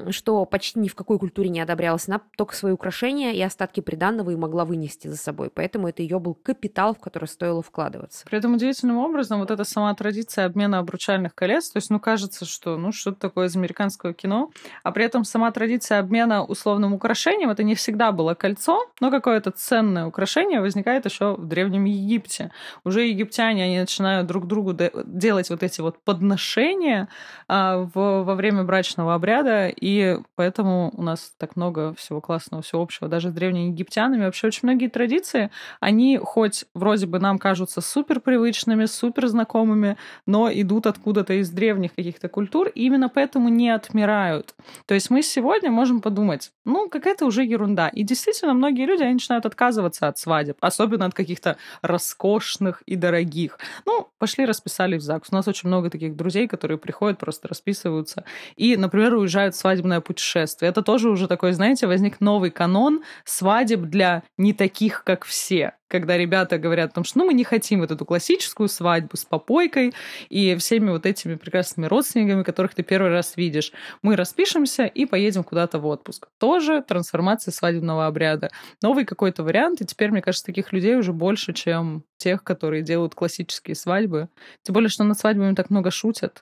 [0.09, 4.31] что почти ни в какой культуре не одобрялось, она только свои украшения и остатки приданного
[4.31, 5.49] и могла вынести за собой.
[5.53, 8.25] Поэтому это ее был капитал, в который стоило вкладываться.
[8.25, 12.45] При этом удивительным образом вот эта сама традиция обмена обручальных колец, то есть, ну, кажется,
[12.45, 14.51] что, ну, что-то такое из американского кино,
[14.83, 19.51] а при этом сама традиция обмена условным украшением, это не всегда было кольцо, но какое-то
[19.51, 22.51] ценное украшение возникает еще в Древнем Египте.
[22.85, 24.73] Уже египтяне, они начинают друг другу
[25.05, 27.09] делать вот эти вот подношения
[27.47, 32.81] а, в, во время брачного обряда, и поэтому у нас так много всего классного, всего
[32.81, 33.09] общего.
[33.09, 38.19] Даже с древними египтянами вообще очень многие традиции, они хоть вроде бы нам кажутся супер
[38.19, 44.55] привычными, супер знакомыми, но идут откуда-то из древних каких-то культур, и именно поэтому не отмирают.
[44.85, 47.87] То есть мы сегодня можем подумать, ну, какая-то уже ерунда.
[47.89, 53.57] И действительно, многие люди, они начинают отказываться от свадеб, особенно от каких-то роскошных и дорогих.
[53.85, 55.29] Ну, пошли расписали в ЗАГС.
[55.31, 58.25] У нас очень много таких друзей, которые приходят, просто расписываются.
[58.55, 60.69] И, например, уезжают в свадебное путешествие.
[60.69, 66.17] Это тоже уже такой, знаете, возник новый канон свадеб для не таких, как все когда
[66.17, 69.93] ребята говорят о том, что ну, мы не хотим вот эту классическую свадьбу с попойкой
[70.29, 73.73] и всеми вот этими прекрасными родственниками, которых ты первый раз видишь.
[74.01, 76.29] Мы распишемся и поедем куда-то в отпуск.
[76.39, 78.51] Тоже трансформация свадебного обряда.
[78.81, 83.13] Новый какой-то вариант, и теперь, мне кажется, таких людей уже больше, чем тех, которые делают
[83.13, 84.29] классические свадьбы.
[84.63, 86.41] Тем более, что над свадьбами так много шутят.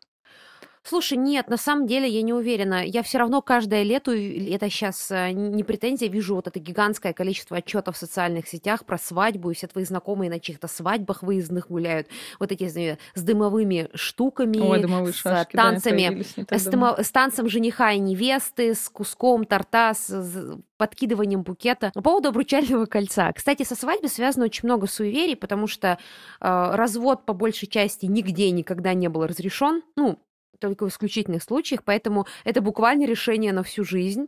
[0.83, 2.85] Слушай, нет, на самом деле я не уверена.
[2.85, 7.57] Я все равно каждое лето, это сейчас э, не претензия, вижу вот это гигантское количество
[7.57, 12.07] отчетов в социальных сетях про свадьбу, и все твои знакомые на чьих-то свадьбах выездных гуляют.
[12.39, 17.91] Вот эти с дымовыми штуками, Ой, с шашки, танцами, да, с, тымо, с танцем жениха
[17.91, 21.91] и невесты, с куском торта, с, с подкидыванием букета.
[21.93, 23.31] По поводу обручального кольца.
[23.33, 25.99] Кстати, со свадьбой связано очень много суеверий, потому что
[26.39, 29.83] э, развод по большей части нигде никогда не был разрешен.
[29.97, 30.19] Ну,
[30.59, 34.27] только в исключительных случаях, поэтому это буквально решение на всю жизнь.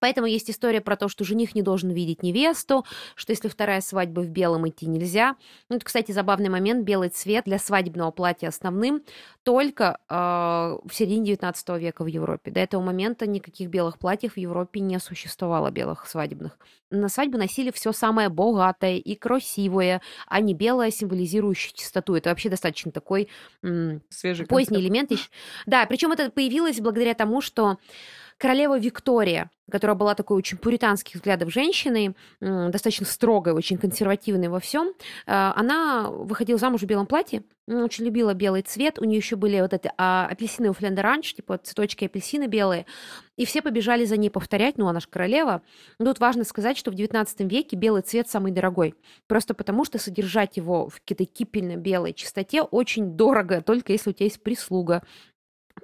[0.00, 2.84] Поэтому есть история про то, что жених не должен видеть невесту,
[3.14, 5.36] что если вторая свадьба в белом идти нельзя.
[5.68, 6.84] Ну, это, кстати, забавный момент.
[6.84, 9.02] Белый цвет для свадебного платья основным
[9.42, 12.50] только э, в середине 19 века в Европе.
[12.50, 16.58] До этого момента никаких белых платьев в Европе не существовало, белых свадебных.
[16.90, 22.14] На свадьбу носили все самое богатое и красивое, а не белое, символизирующее чистоту.
[22.14, 23.28] Это вообще достаточно такой
[23.62, 25.12] м- Свежий поздний элемент.
[25.66, 27.78] Да, причем это появилось благодаря тому, что
[28.40, 34.88] королева Виктория, которая была такой очень пуританских взглядов женщиной, достаточно строгой, очень консервативной во всем,
[34.88, 34.92] э,
[35.26, 38.98] она выходила замуж в белом платье, очень любила белый цвет.
[38.98, 42.86] У нее еще были вот эти а, апельсины у флендеранж, типа цветочки апельсины белые.
[43.36, 45.62] И все побежали за ней повторять, ну, она же королева.
[45.98, 48.94] Но тут важно сказать, что в 19 веке белый цвет самый дорогой.
[49.28, 54.24] Просто потому, что содержать его в какой-то кипельно-белой чистоте очень дорого, только если у тебя
[54.24, 55.02] есть прислуга,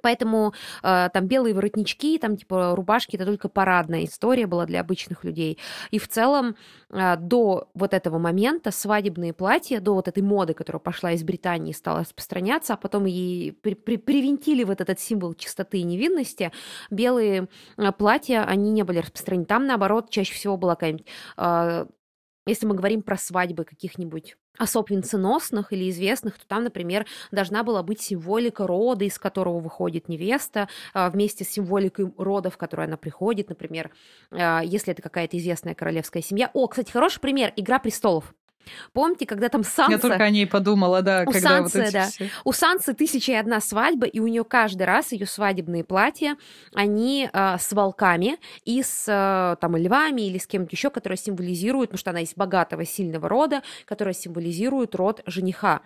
[0.01, 5.23] Поэтому э, там белые воротнички, там типа рубашки это только парадная история была для обычных
[5.23, 5.57] людей.
[5.91, 6.55] И в целом
[6.89, 11.73] э, до вот этого момента свадебные платья, до вот этой моды, которая пошла из Британии
[11.73, 16.51] стала распространяться, а потом ей при, при, привинтили вот этот символ чистоты и невинности,
[16.89, 19.45] белые э, платья, они не были распространены.
[19.45, 21.07] Там, наоборот, чаще всего была какая-нибудь
[21.37, 21.85] э,
[22.47, 27.83] если мы говорим про свадьбы каких-нибудь особ венценосных или известных, то там, например, должна была
[27.83, 32.97] быть символика рода, из которого выходит невеста, а, вместе с символикой рода, в которой она
[32.97, 33.91] приходит, например,
[34.31, 36.49] а, если это какая-то известная королевская семья.
[36.53, 38.33] О, кстати, хороший пример– «Игра престолов».
[38.93, 39.91] Помните, когда там Санса...
[39.91, 41.23] Я только о ней подумала, да.
[41.25, 42.07] У когда Сансы, вот эти да.
[42.07, 42.29] Все...
[42.43, 46.37] У Сансы тысяча и одна свадьба, и у нее каждый раз ее свадебные платья,
[46.73, 51.89] они э, с волками и с э, там львами или с кем-то еще, которые символизируют,
[51.89, 55.81] потому что она из богатого, сильного рода, которая символизирует род жениха.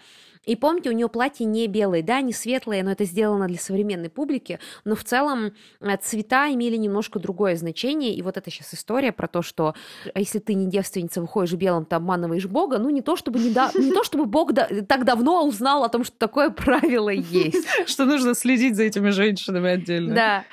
[0.45, 4.09] И помните, у нее платье не белое, да, не светлое, но это сделано для современной
[4.09, 9.11] публики, но в целом э, цвета имели немножко другое значение, и вот это сейчас история
[9.11, 9.75] про то, что
[10.13, 13.49] а если ты не девственница, выходишь белым, ты обманываешь Бога, ну не то чтобы, не
[13.49, 17.67] да, не то, чтобы Бог да, так давно узнал о том, что такое правило есть.
[17.85, 20.15] Что нужно следить за этими женщинами отдельно.
[20.15, 20.45] Да.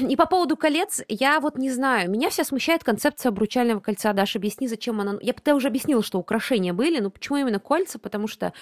[0.00, 4.12] И по поводу колец, я вот не знаю, меня вся смущает концепция обручального кольца.
[4.12, 5.18] Даша, объясни, зачем она...
[5.20, 7.98] Я бы уже объяснила, что украшения были, но почему именно кольца?
[7.98, 8.52] Потому что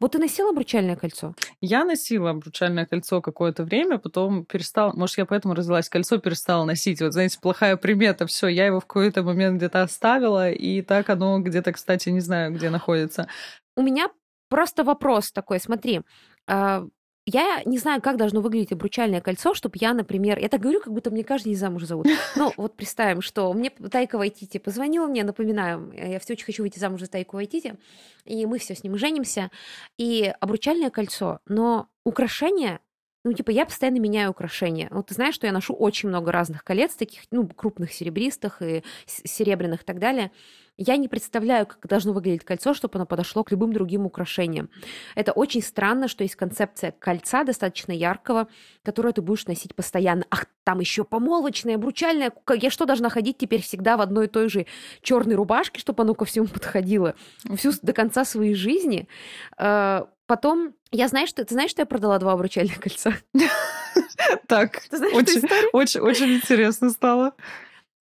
[0.00, 1.34] вот ты носила обручальное кольцо?
[1.60, 7.02] Я носила обручальное кольцо какое-то время, потом перестала, может, я поэтому развелась, кольцо перестала носить.
[7.02, 11.38] Вот, знаете, плохая примета, все, я его в какой-то момент где-то оставила, и так оно
[11.40, 13.28] где-то, кстати, не знаю, где находится.
[13.76, 14.08] У меня
[14.48, 16.00] просто вопрос такой, смотри,
[16.46, 16.86] а,
[17.26, 20.92] я не знаю, как должно выглядеть обручальное кольцо, чтобы я, например, я так говорю, как
[20.92, 22.06] будто мне каждый день замуж зовут.
[22.36, 26.78] Ну, вот представим, что мне Тайка Вайтити позвонила мне, напоминаю, я все очень хочу выйти
[26.78, 27.76] замуж за Тайку Вайтити,
[28.24, 29.50] и мы все с ним женимся,
[29.98, 32.80] и обручальное кольцо, но украшение
[33.22, 34.88] ну, типа, я постоянно меняю украшения.
[34.90, 38.82] Вот ты знаешь, что я ношу очень много разных колец, таких, ну, крупных серебристых и
[39.06, 40.30] серебряных и так далее.
[40.82, 44.70] Я не представляю, как должно выглядеть кольцо, чтобы оно подошло к любым другим украшениям.
[45.14, 48.48] Это очень странно, что есть концепция кольца достаточно яркого,
[48.82, 50.24] которое ты будешь носить постоянно.
[50.30, 52.32] Ах, там еще помолвочное, обручальное.
[52.54, 54.64] Я что, должна ходить теперь всегда в одной и той же
[55.02, 57.14] черной рубашке, чтобы оно ко всему подходило?
[57.56, 59.06] Всю до конца своей жизни?
[59.58, 63.12] Э, потом, я знаю, что ты знаешь, что я продала два обручальных кольца?
[64.46, 64.80] Так,
[66.02, 67.34] очень интересно стало.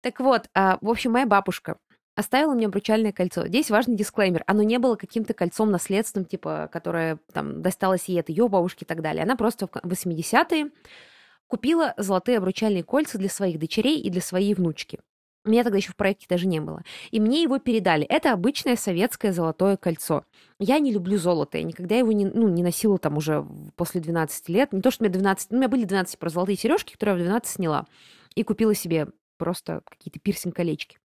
[0.01, 1.77] Так вот, а, в общем, моя бабушка
[2.19, 3.47] оставила мне обручальное кольцо.
[3.47, 4.43] Здесь важный дисклеймер.
[4.49, 8.87] Оно не было каким-то кольцом наследством, типа, которое там досталось ей от ее бабушки и
[8.87, 9.23] так далее.
[9.23, 10.73] Она просто в 80-е
[11.47, 14.99] купила золотые обручальные кольца для своих дочерей и для своей внучки.
[15.45, 16.83] Меня тогда еще в проекте даже не было.
[17.13, 18.05] И мне его передали.
[18.05, 20.25] Это обычное советское золотое кольцо.
[20.59, 21.57] Я не люблю золото.
[21.57, 24.73] Я никогда его не, ну, не носила там уже после 12 лет.
[24.73, 25.53] Не то, что у меня 12...
[25.53, 27.87] Ну, у меня были 12 про золотые сережки, которые я в 12 сняла.
[28.35, 30.99] И купила себе просто какие-то пирсинг-колечки.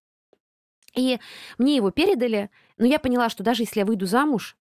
[0.94, 1.18] И
[1.58, 4.56] мне его передали, но я поняла, что даже если я выйду замуж,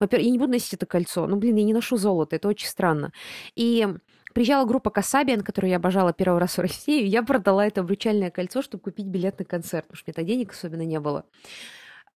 [0.00, 1.26] во-первых, я не буду носить это кольцо.
[1.26, 3.12] Ну, блин, я не ношу золото, это очень странно.
[3.56, 3.86] И
[4.32, 8.30] приезжала группа Касабиан, которую я обожала первый раз в России, и я продала это обручальное
[8.30, 11.24] кольцо, чтобы купить билет на концерт, потому что мне тогда денег особенно не было.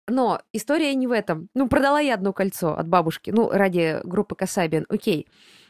[0.07, 1.49] Но история не в этом.
[1.53, 5.27] Ну, продала я одно кольцо от бабушки, ну, ради группы Касабиан, окей.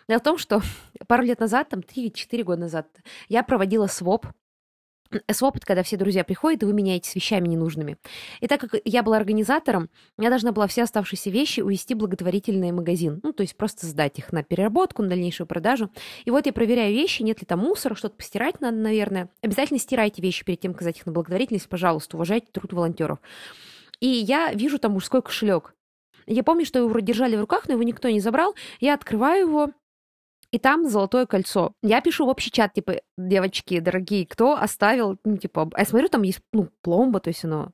[0.08, 0.62] Дело в том, что
[1.08, 2.88] пару лет назад, там 3-4 года назад,
[3.28, 4.26] я проводила своп
[5.32, 7.98] своп— когда все друзья приходят, и вы меняетесь вещами ненужными.
[8.40, 12.72] И так как я была организатором, я должна была все оставшиеся вещи увезти в благотворительный
[12.72, 13.20] магазин.
[13.24, 15.92] Ну, то есть просто сдать их на переработку, на дальнейшую продажу.
[16.26, 19.30] И вот я проверяю вещи, нет ли там мусора, что-то постирать надо, наверное.
[19.42, 23.20] Обязательно стирайте вещи перед тем, как сдать их на благотворительность, пожалуйста, уважайте труд волонтеров.
[24.00, 25.74] И я вижу там мужской кошелек.
[26.26, 28.56] Я помню, что его держали в руках, но его никто не забрал.
[28.80, 29.70] Я открываю его,
[30.52, 31.74] и там золотое кольцо.
[31.84, 36.24] Я пишу в общий чат, типа, девочки, дорогие, кто оставил, ну, типа, я смотрю, там
[36.24, 37.72] есть, ну, пломба, то есть оно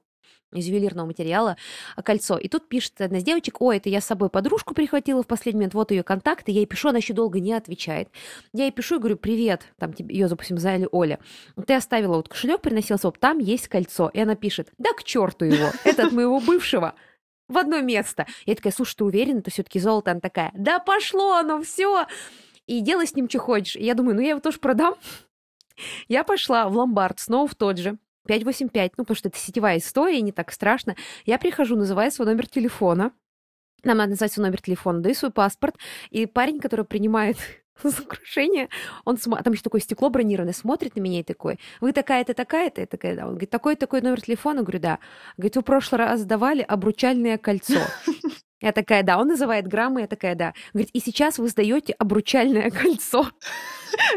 [0.53, 1.57] из ювелирного материала
[1.95, 2.37] а, кольцо.
[2.37, 5.59] И тут пишет одна из девочек, ой, это я с собой подружку прихватила в последний
[5.59, 8.09] момент, вот ее контакты, я ей пишу, она еще долго не отвечает.
[8.53, 11.19] Я ей пишу и говорю, привет, там ее, допустим, звали Оля,
[11.67, 14.09] ты оставила вот кошелек, приносила своп, там есть кольцо.
[14.13, 16.95] И она пишет, да к черту его, это от моего бывшего
[17.47, 18.25] в одно место.
[18.45, 20.11] Я такая, слушай, ты уверена, это все-таки золото?
[20.11, 22.07] Она такая, да пошло оно, все
[22.67, 23.75] и делай с ним, что хочешь.
[23.75, 24.95] И я думаю, ну я его тоже продам.
[26.07, 27.97] Я пошла в ломбард, снова в тот же,
[28.27, 30.95] 585, ну, потому что это сетевая история, не так страшно.
[31.25, 33.11] Я прихожу, называю свой номер телефона,
[33.83, 35.75] нам надо назвать свой номер телефона, даю свой паспорт,
[36.09, 37.37] и парень, который принимает
[37.83, 38.69] за украшение,
[39.03, 39.43] он см...
[39.43, 42.81] там еще такое стекло бронированное, смотрит на меня и такой, вы такая-то, такая-то?
[42.81, 43.23] Я такая, да.
[43.23, 44.61] Он говорит, такой-такой номер телефона?
[44.61, 44.99] говорю, да.
[45.37, 47.81] Говорит, вы в прошлый раз давали обручальное кольцо.
[48.61, 49.17] Я такая, да.
[49.19, 50.53] Он называет граммы, я такая, да.
[50.73, 53.29] Говорит, и сейчас вы сдаете обручальное кольцо.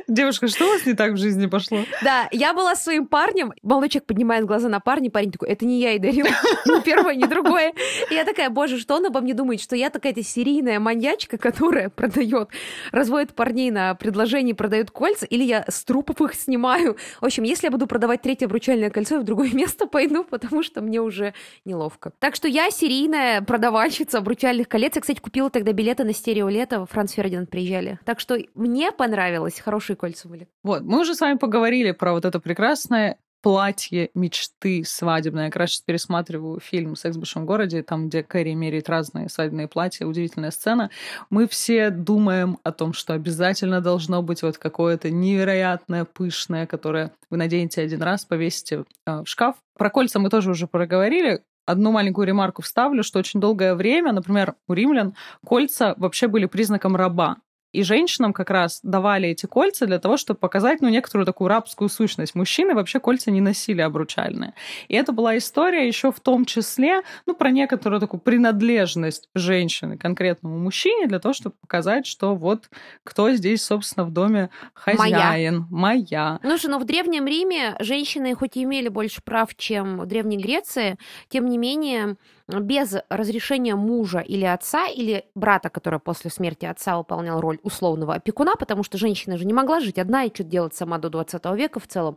[0.07, 1.79] Девушка, что у вас не так в жизни пошло?
[2.03, 3.53] Да, я была своим парнем.
[3.63, 6.27] Молодой человек поднимает глаза на парня, парень такой, это не я и дарил.
[6.67, 7.73] Ни первое, ни другое.
[8.11, 9.61] И я такая, боже, что он обо мне думает?
[9.61, 12.49] Что я такая-то серийная маньячка, которая продает,
[12.93, 16.97] разводит парней на предложении, продает кольца, или я с трупов их снимаю.
[17.21, 20.63] В общем, если я буду продавать третье обручальное кольцо, я в другое место пойду, потому
[20.63, 22.13] что мне уже неловко.
[22.19, 24.95] Так что я серийная продавальщица обручальных колец.
[24.95, 27.99] Я, кстати, купила тогда билеты на стерео лето, Франц Фердинанд приезжали.
[28.05, 30.49] Так что мне понравилось хорошие кольца были.
[30.63, 35.45] Вот, мы уже с вами поговорили про вот это прекрасное платье мечты свадебное.
[35.45, 39.29] Я как раз сейчас пересматриваю фильм «Секс в большом городе», там, где Кэрри меряет разные
[39.29, 40.07] свадебные платья.
[40.07, 40.91] Удивительная сцена.
[41.31, 47.37] Мы все думаем о том, что обязательно должно быть вот какое-то невероятное, пышное, которое вы
[47.37, 49.57] наденете один раз, повесите э, в шкаф.
[49.77, 54.55] Про кольца мы тоже уже проговорили одну маленькую ремарку вставлю, что очень долгое время, например,
[54.67, 55.15] у римлян
[55.47, 57.37] кольца вообще были признаком раба.
[57.73, 61.89] И женщинам как раз давали эти кольца для того, чтобы показать, ну, некоторую такую рабскую
[61.89, 62.35] сущность.
[62.35, 64.55] Мужчины вообще кольца не носили обручальные.
[64.89, 70.59] И это была история еще в том числе, ну, про некоторую такую принадлежность женщины конкретному
[70.59, 72.71] мужчине для того, чтобы показать, что вот
[73.05, 75.67] кто здесь, собственно, в доме хозяин.
[75.71, 75.99] Моя.
[75.99, 76.41] Моя.
[76.43, 80.39] Ну же, но в Древнем Риме женщины хоть и имели больше прав, чем в Древней
[80.39, 80.97] Греции,
[81.29, 82.17] тем не менее
[82.49, 88.57] без разрешения мужа или отца, или брата, который после смерти отца выполнял роль условного опекуна,
[88.57, 91.79] потому что женщина же не могла жить одна и что-то делать сама до 20 века
[91.81, 92.17] в целом.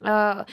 [0.00, 0.44] Э,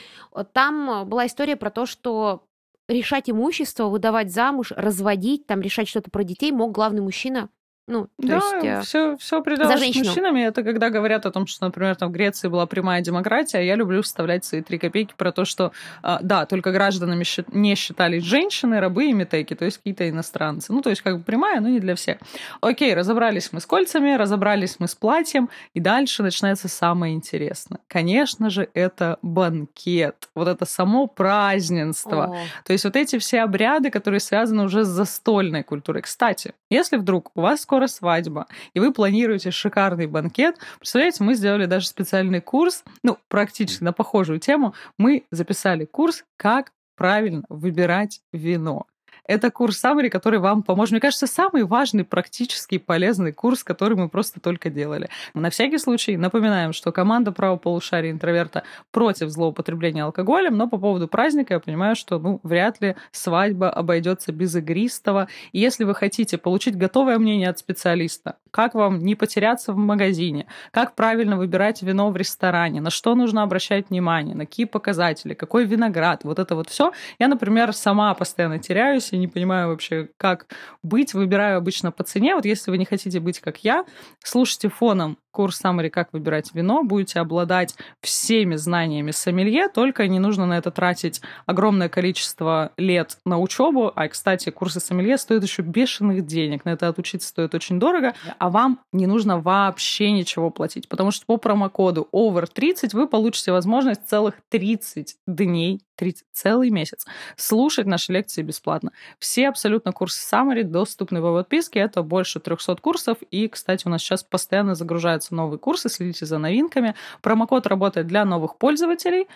[0.52, 2.44] там была история про то, что
[2.88, 7.48] решать имущество, выдавать замуж, разводить, там решать что-то про детей мог главный мужчина
[7.90, 10.42] ну, то да, есть, э, все, все придалось мужчинами.
[10.42, 14.02] Это когда говорят о том, что, например, там в Греции была прямая демократия, я люблю
[14.02, 15.72] вставлять свои три копейки про то, что,
[16.04, 20.72] э, да, только гражданами не считались женщины, рабы и метеки, то есть какие-то иностранцы.
[20.72, 22.18] Ну, то есть как бы прямая, но не для всех.
[22.60, 27.80] Окей, разобрались мы с кольцами, разобрались мы с платьем, и дальше начинается самое интересное.
[27.88, 30.28] Конечно же, это банкет.
[30.36, 32.24] Вот это само праздненство.
[32.24, 32.36] О.
[32.64, 36.02] То есть вот эти все обряды, которые связаны уже с застольной культурой.
[36.02, 41.66] Кстати, если вдруг у вас скоро свадьба, и вы планируете шикарный банкет, представляете, мы сделали
[41.66, 48.86] даже специальный курс, ну, практически на похожую тему, мы записали курс «Как правильно выбирать вино».
[49.26, 50.92] Это курс Самари, который вам поможет.
[50.92, 55.08] Мне кажется, самый важный, практически полезный курс, который мы просто только делали.
[55.34, 61.54] На всякий случай напоминаем, что команда правополушария интроверта против злоупотребления алкоголем, но по поводу праздника
[61.54, 65.28] я понимаю, что ну, вряд ли свадьба обойдется без игристого.
[65.52, 70.46] И если вы хотите получить готовое мнение от специалиста, как вам не потеряться в магазине,
[70.70, 75.64] как правильно выбирать вино в ресторане, на что нужно обращать внимание, на какие показатели, какой
[75.64, 76.92] виноград, вот это вот все.
[77.18, 80.46] Я, например, сама постоянно теряюсь и не понимаю вообще, как
[80.82, 81.14] быть.
[81.14, 82.34] Выбираю обычно по цене.
[82.34, 83.84] Вот если вы не хотите быть как я,
[84.22, 90.46] слушайте фоном курс Summary «Как выбирать вино», будете обладать всеми знаниями сомелье, только не нужно
[90.46, 93.92] на это тратить огромное количество лет на учебу.
[93.94, 96.64] А, кстати, курсы сомелье стоят еще бешеных денег.
[96.64, 98.14] На это отучиться стоит очень дорого.
[98.38, 104.06] А вам не нужно вообще ничего платить, потому что по промокоду OVER30 вы получите возможность
[104.08, 107.06] целых 30 дней 30, целый месяц
[107.36, 108.90] слушать наши лекции бесплатно.
[109.18, 111.80] Все абсолютно курсы Summary доступны по подписке.
[111.80, 113.18] Это больше 300 курсов.
[113.30, 114.74] И, кстати, у нас сейчас постоянно
[115.20, 115.88] загружаются новые курсы.
[115.88, 116.94] Следите за новинками.
[117.22, 119.26] Промокод работает для новых пользователей.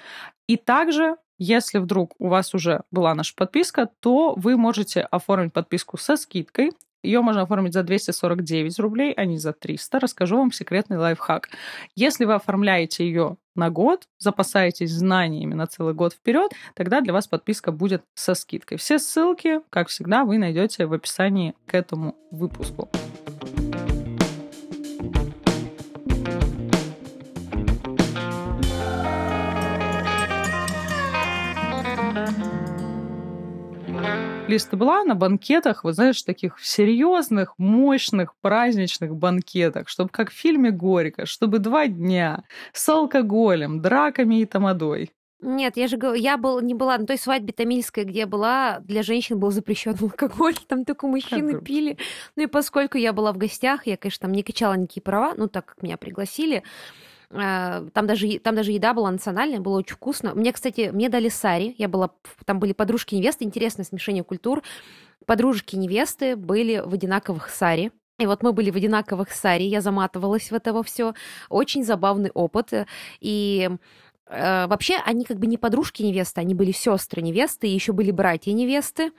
[0.48, 5.96] И также если вдруг у вас уже была наша подписка, то вы можете оформить подписку
[5.96, 6.70] со скидкой.
[7.02, 9.98] Ее можно оформить за 249 рублей, а не за 300.
[9.98, 11.50] Расскажу вам секретный лайфхак.
[11.96, 17.26] Если вы оформляете ее на год, запасаетесь знаниями на целый год вперед, тогда для вас
[17.26, 18.78] подписка будет со скидкой.
[18.78, 22.88] Все ссылки, как всегда, вы найдете в описании к этому выпуску.
[34.46, 40.34] Лиз, ты была на банкетах, вот знаешь, таких серьезных, мощных, праздничных банкетах, чтобы как в
[40.34, 45.12] фильме «Горько», чтобы два дня с алкоголем, драками и тамадой?
[45.40, 48.80] Нет, я же говорю, я был, не была на той свадьбе тамильской, где я была,
[48.80, 51.96] для женщин был запрещен алкоголь, там только мужчины пили.
[52.36, 55.48] Ну и поскольку я была в гостях, я, конечно, там не качала никакие права, ну
[55.48, 56.62] так как меня пригласили,
[57.34, 60.34] там даже, там даже еда была национальная, было очень вкусно.
[60.34, 61.74] Мне, кстати, мне дали сари.
[61.78, 62.10] Я была,
[62.44, 64.62] там были подружки невесты, интересное смешение культур.
[65.26, 67.90] подружки невесты были в одинаковых саре.
[68.18, 71.14] И вот мы были в одинаковых саре, я заматывалась в это все.
[71.48, 72.72] Очень забавный опыт.
[73.20, 73.68] И
[74.26, 78.12] э, вообще они как бы не подружки невесты, они были сестры невесты, и еще были
[78.12, 79.10] братья невесты,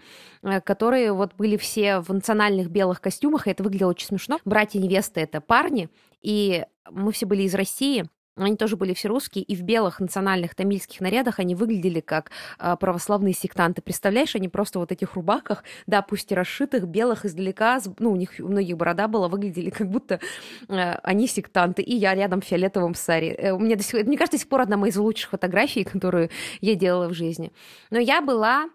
[0.44, 4.40] э, которые вот были все в национальных белых костюмах, и это выглядело очень смешно.
[4.46, 5.90] Братья невесты это парни,
[6.22, 8.08] и мы все были из России,
[8.38, 12.76] они тоже были все русские, и в белых национальных тамильских нарядах они выглядели как э,
[12.78, 13.82] православные сектанты.
[13.82, 18.32] Представляешь, они просто вот этих рубаках, да, пусть и расшитых, белых издалека, ну, у них
[18.40, 20.20] у многих борода была, выглядели как будто
[20.68, 23.34] э, они сектанты, и я рядом в фиолетовом саре.
[23.36, 26.30] Э, мне, до сих, мне кажется, до сих пор одна из лучших фотографий, которую
[26.60, 27.54] я делала в жизни.
[27.90, 28.70] Но я была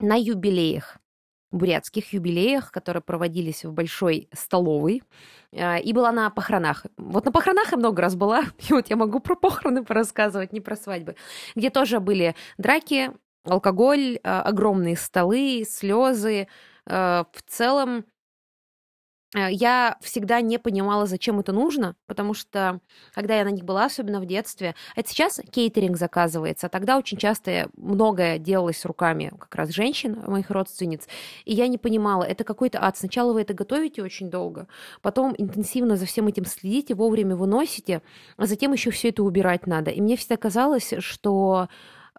[0.00, 0.98] на юбилеях
[1.52, 5.02] бурятских юбилеях, которые проводились в большой столовой,
[5.52, 6.86] э, и была на похоронах.
[6.96, 10.60] Вот на похоронах я много раз была, и вот я могу про похороны порассказывать, не
[10.60, 11.16] про свадьбы,
[11.54, 13.12] где тоже были драки,
[13.44, 16.48] алкоголь, э, огромные столы, слезы.
[16.86, 18.04] Э, в целом
[19.34, 22.80] я всегда не понимала, зачем это нужно, потому что,
[23.14, 27.16] когда я на них была, особенно в детстве, это сейчас кейтеринг заказывается, а тогда очень
[27.16, 31.08] часто многое делалось руками как раз женщин, моих родственниц,
[31.44, 32.96] и я не понимала, это какой-то ад.
[32.96, 34.68] Сначала вы это готовите очень долго,
[35.00, 38.02] потом интенсивно за всем этим следите, вовремя выносите,
[38.36, 39.90] а затем еще все это убирать надо.
[39.90, 41.68] И мне всегда казалось, что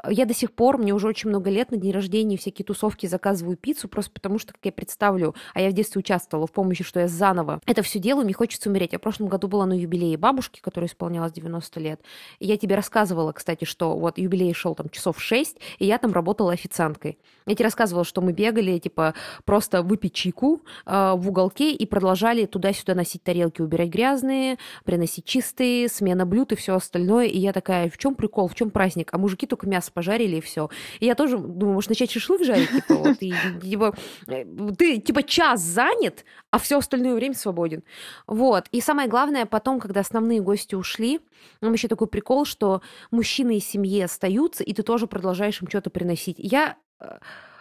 [0.08, 3.58] я до сих пор, мне уже очень много лет на день рождения всякие тусовки заказываю
[3.58, 7.00] пиццу, просто потому что, как я представлю, а я в детстве участвовала в помощи, что
[7.00, 8.94] я заново это все делаю, мне хочется умереть.
[8.94, 12.02] Я в прошлом году была на юбилее бабушки, которая исполнялась 90 лет.
[12.40, 16.14] И я тебе рассказывала, кстати, что вот юбилей шел там часов 6, и я там
[16.14, 17.18] работала официанткой.
[17.46, 19.14] Я тебе рассказывала, что мы бегали, типа,
[19.46, 25.90] просто выпить чайку э, в уголке и продолжали туда-сюда носить тарелки, убирать грязные, приносить чистые,
[25.90, 27.26] смена блюд и все остальное.
[27.26, 29.10] И я такая, в чем прикол, в чем праздник?
[29.14, 30.70] А мужики только мясо мясо пожарили, и все.
[31.00, 33.96] И я тоже думаю, может, начать шашлык жарить, типа, вот, и, типа,
[34.28, 34.46] э,
[34.78, 37.84] ты, типа, час занят, а все остальное время свободен.
[38.28, 38.68] Вот.
[38.72, 41.20] И самое главное, потом, когда основные гости ушли,
[41.62, 42.82] нам еще такой прикол, что
[43.12, 46.36] мужчины из семьи остаются, и ты тоже продолжаешь им что-то приносить.
[46.38, 47.18] Я э,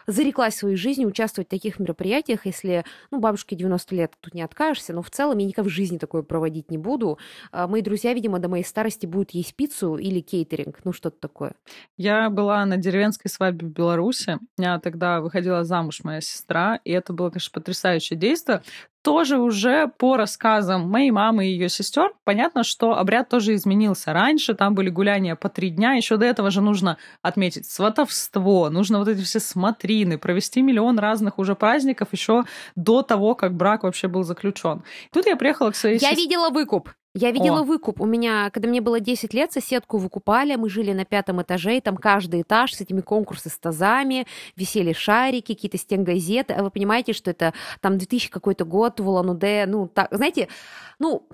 [0.07, 4.93] зареклась своей жизни участвовать в таких мероприятиях, если, ну, бабушке 90 лет, тут не откажешься,
[4.93, 7.19] но в целом я никогда в жизни такое проводить не буду.
[7.51, 11.55] А мои друзья, видимо, до моей старости будут есть пиццу или кейтеринг, ну, что-то такое.
[11.97, 14.39] Я была на деревенской свадьбе в Беларуси.
[14.59, 18.63] Я тогда выходила замуж моя сестра, и это было, конечно, потрясающее действие
[19.03, 24.13] тоже уже по рассказам моей мамы и ее сестер понятно, что обряд тоже изменился.
[24.13, 28.99] Раньше там были гуляния по три дня, еще до этого же нужно отметить сватовство, нужно
[28.99, 32.45] вот эти все смотрины, провести миллион разных уже праздников еще
[32.77, 34.83] до того, как брак вообще был заключен.
[35.13, 36.17] Тут я приехала к своей Я сестре.
[36.25, 36.91] видела выкуп.
[37.15, 37.65] Я видела О.
[37.65, 38.01] выкуп.
[38.01, 40.57] У меня, когда мне было 10 лет, соседку выкупали.
[40.57, 44.95] Мы жили на пятом этаже, и там каждый этаж с этими конкурсы с тазами, висели
[44.95, 46.55] шарики, какие-то стенгазеты.
[46.55, 49.67] А вы понимаете, что это там 2000 какой-то год в Улан-Удэ.
[49.67, 50.49] Ну, так, знаете,
[50.99, 51.29] ну,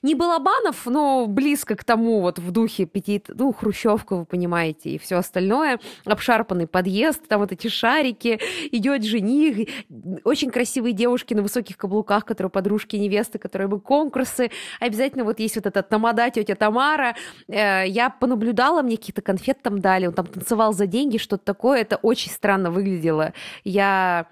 [0.00, 4.98] не Балабанов, но близко к тому, вот в духе пяти, ну, Хрущевка, вы понимаете, и
[4.98, 5.78] все остальное.
[6.04, 8.40] Обшарпанный подъезд, там вот эти шарики,
[8.70, 9.68] идет жених,
[10.24, 14.50] очень красивые девушки на высоких каблуках, которые подружки невесты, которые бы конкурсы.
[14.80, 17.14] Обязательно вот есть вот этот тамада, тетя Тамара.
[17.48, 21.80] Э, я понаблюдала, мне какие-то конфет там дали, он там танцевал за деньги, что-то такое.
[21.80, 23.32] Это очень странно выглядело.
[23.64, 24.26] Я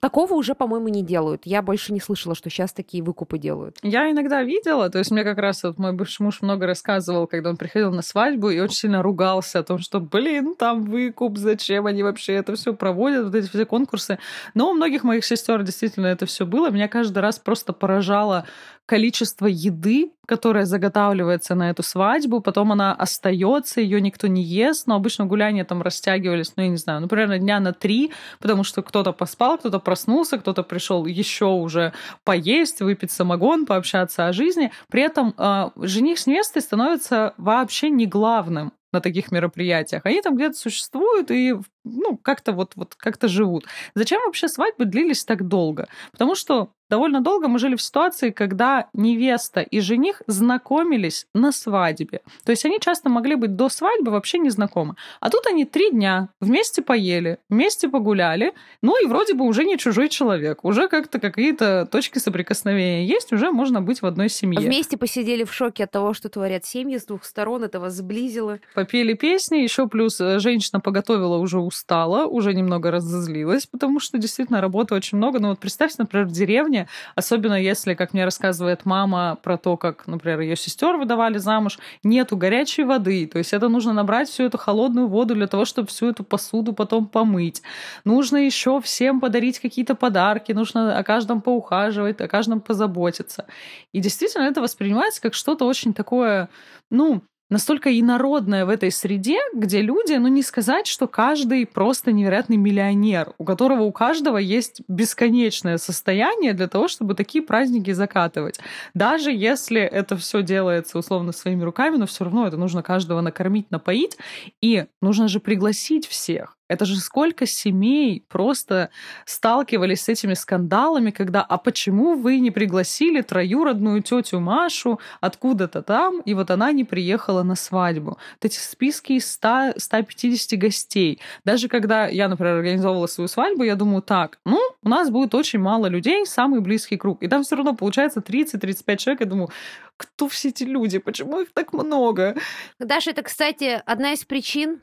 [0.00, 1.42] такого уже, по-моему, не делают.
[1.44, 3.78] Я больше не слышала, что сейчас такие выкупы делают.
[3.82, 7.50] Я иногда видела, то есть мне как раз вот мой бывший муж много рассказывал, когда
[7.50, 11.86] он приходил на свадьбу и очень сильно ругался о том, что, блин, там выкуп, зачем
[11.86, 14.18] они вообще это все проводят, вот эти все конкурсы.
[14.54, 16.70] Но у многих моих сестер действительно это все было.
[16.70, 18.46] Меня каждый раз просто поражало
[18.86, 24.96] количество еды, которая заготавливается на эту свадьбу, потом она остается, ее никто не ест, но
[24.96, 28.82] обычно гуляния там растягивались, ну, я не знаю, ну, примерно дня на три, потому что
[28.82, 31.92] кто-то поспал, кто-то проснулся, кто-то пришел еще уже
[32.24, 34.70] поесть, выпить самогон, пообщаться о жизни.
[34.90, 40.02] При этом э, жених с невестой становится вообще не главным на таких мероприятиях.
[40.06, 41.54] Они там где-то существуют и
[41.84, 43.66] ну, как-то вот, вот как-то живут.
[43.94, 45.88] Зачем вообще свадьбы длились так долго?
[46.12, 52.20] Потому что довольно долго мы жили в ситуации, когда невеста и жених знакомились на свадьбе.
[52.44, 54.96] То есть они часто могли быть до свадьбы вообще не знакомы.
[55.20, 59.78] А тут они три дня вместе поели, вместе погуляли, ну и вроде бы уже не
[59.78, 60.64] чужой человек.
[60.64, 64.60] Уже как-то какие-то точки соприкосновения есть, уже можно быть в одной семье.
[64.60, 68.58] Вместе посидели в шоке от того, что творят семьи с двух сторон, это вас сблизило.
[68.74, 74.60] Попели песни, еще плюс э, женщина поготовила уже устала, уже немного разозлилась, потому что действительно
[74.60, 75.38] работы очень много.
[75.38, 76.83] Но вот представьте, например, в деревне,
[77.14, 82.36] особенно если, как мне рассказывает мама про то, как, например, ее сестер выдавали замуж, нету
[82.36, 83.26] горячей воды.
[83.26, 86.72] То есть это нужно набрать всю эту холодную воду для того, чтобы всю эту посуду
[86.72, 87.62] потом помыть.
[88.04, 93.46] Нужно еще всем подарить какие-то подарки, нужно о каждом поухаживать, о каждом позаботиться.
[93.92, 96.48] И действительно это воспринимается как что-то очень такое,
[96.90, 102.56] ну, настолько инородное в этой среде, где люди, ну не сказать, что каждый просто невероятный
[102.56, 108.58] миллионер, у которого у каждого есть бесконечное состояние для того, чтобы такие праздники закатывать.
[108.94, 113.70] Даже если это все делается условно своими руками, но все равно это нужно каждого накормить,
[113.70, 114.16] напоить,
[114.60, 116.56] и нужно же пригласить всех.
[116.68, 118.90] Это же сколько семей просто
[119.26, 126.20] сталкивались с этими скандалами, когда «а почему вы не пригласили троюродную тетю Машу откуда-то там,
[126.20, 131.20] и вот она не приехала на свадьбу?» Вот эти списки из 100, 150 гостей.
[131.44, 135.58] Даже когда я, например, организовывала свою свадьбу, я думаю, так, ну, у нас будет очень
[135.58, 137.22] мало людей, самый близкий круг.
[137.22, 139.20] И там все равно получается 30-35 человек.
[139.20, 139.50] Я думаю,
[139.96, 140.98] кто все эти люди?
[140.98, 142.36] Почему их так много?
[142.78, 144.80] Даша, это, кстати, одна из причин,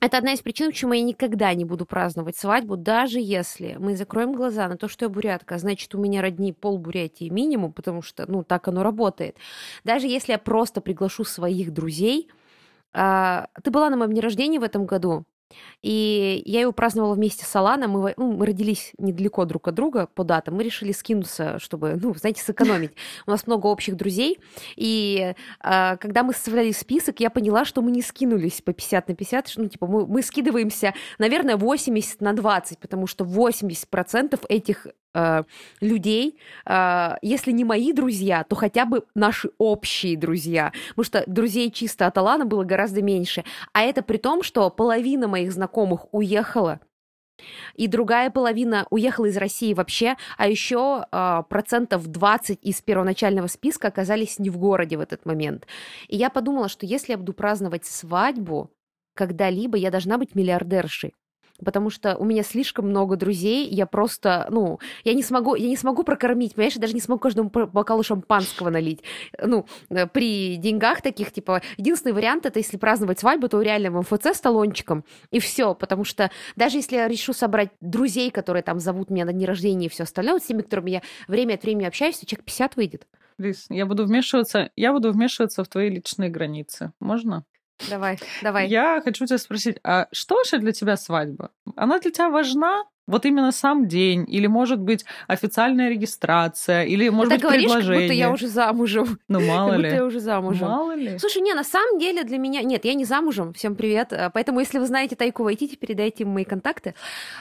[0.00, 4.32] это одна из причин, почему я никогда не буду праздновать свадьбу, даже если мы закроем
[4.32, 8.30] глаза на то, что я бурятка, значит, у меня родни пол Бурятии минимум, потому что,
[8.30, 9.36] ну, так оно работает.
[9.84, 12.28] Даже если я просто приглашу своих друзей,
[12.92, 15.24] а, ты была на моем дне рождения в этом году,
[15.82, 17.90] и я его праздновала вместе с Аланом.
[17.92, 20.54] Мы, ну, мы родились недалеко друг от друга по датам.
[20.54, 22.92] Мы решили скинуться, чтобы, ну, знаете, сэкономить.
[23.26, 24.38] У нас много общих друзей.
[24.76, 29.14] И э, когда мы составляли список, я поняла, что мы не скинулись по 50 на
[29.14, 29.52] 50.
[29.56, 35.44] Ну, типа, мы, мы скидываемся, наверное, 80 на 20, потому что 80% этих э,
[35.80, 40.72] людей, э, если не мои друзья, то хотя бы наши общие друзья.
[40.90, 43.44] Потому что друзей чисто от Алана было гораздо меньше.
[43.72, 46.80] А это при том, что половина моих знакомых уехала,
[47.74, 53.88] и другая половина уехала из России вообще, а еще э, процентов 20 из первоначального списка
[53.88, 55.66] оказались не в городе в этот момент.
[56.08, 58.70] И я подумала, что если я буду праздновать свадьбу
[59.14, 61.14] когда-либо, я должна быть миллиардершей
[61.62, 65.76] потому что у меня слишком много друзей, я просто, ну, я не смогу, я не
[65.76, 69.02] смогу прокормить, понимаешь, я даже не смогу каждому бокалу шампанского налить.
[69.40, 74.00] Ну, э, при деньгах таких, типа, единственный вариант это если праздновать свадьбу, то реально в
[74.00, 78.80] МФЦ с талончиком, и все, потому что даже если я решу собрать друзей, которые там
[78.80, 81.62] зовут меня на дни рождения и все остальное, вот с теми, которыми я время от
[81.62, 83.06] времени общаюсь, то человек 50 выйдет.
[83.38, 86.92] Лиз, я буду вмешиваться, я буду вмешиваться в твои личные границы.
[87.00, 87.44] Можно?
[87.90, 88.68] Давай, давай.
[88.68, 91.50] Я хочу тебя спросить, а что вообще для тебя свадьба?
[91.76, 92.84] Она для тебя важна?
[93.06, 97.94] Вот именно сам день, или может быть официальная регистрация, или может Ты быть говоришь, предложение.
[97.94, 99.18] как будто я уже замужем.
[99.28, 99.84] Ну мало как ли.
[99.84, 100.68] Будто я уже замужем.
[100.68, 101.18] Мало ли.
[101.18, 102.62] Слушай, не, на самом деле для меня...
[102.62, 104.12] Нет, я не замужем, всем привет.
[104.14, 106.94] А, поэтому если вы знаете Тайку Вайтити, передайте мои контакты.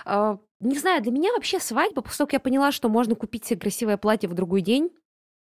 [0.04, 3.46] А, не знаю, для меня вообще свадьба, после того, как я поняла, что можно купить
[3.46, 4.90] себе красивое платье в другой день,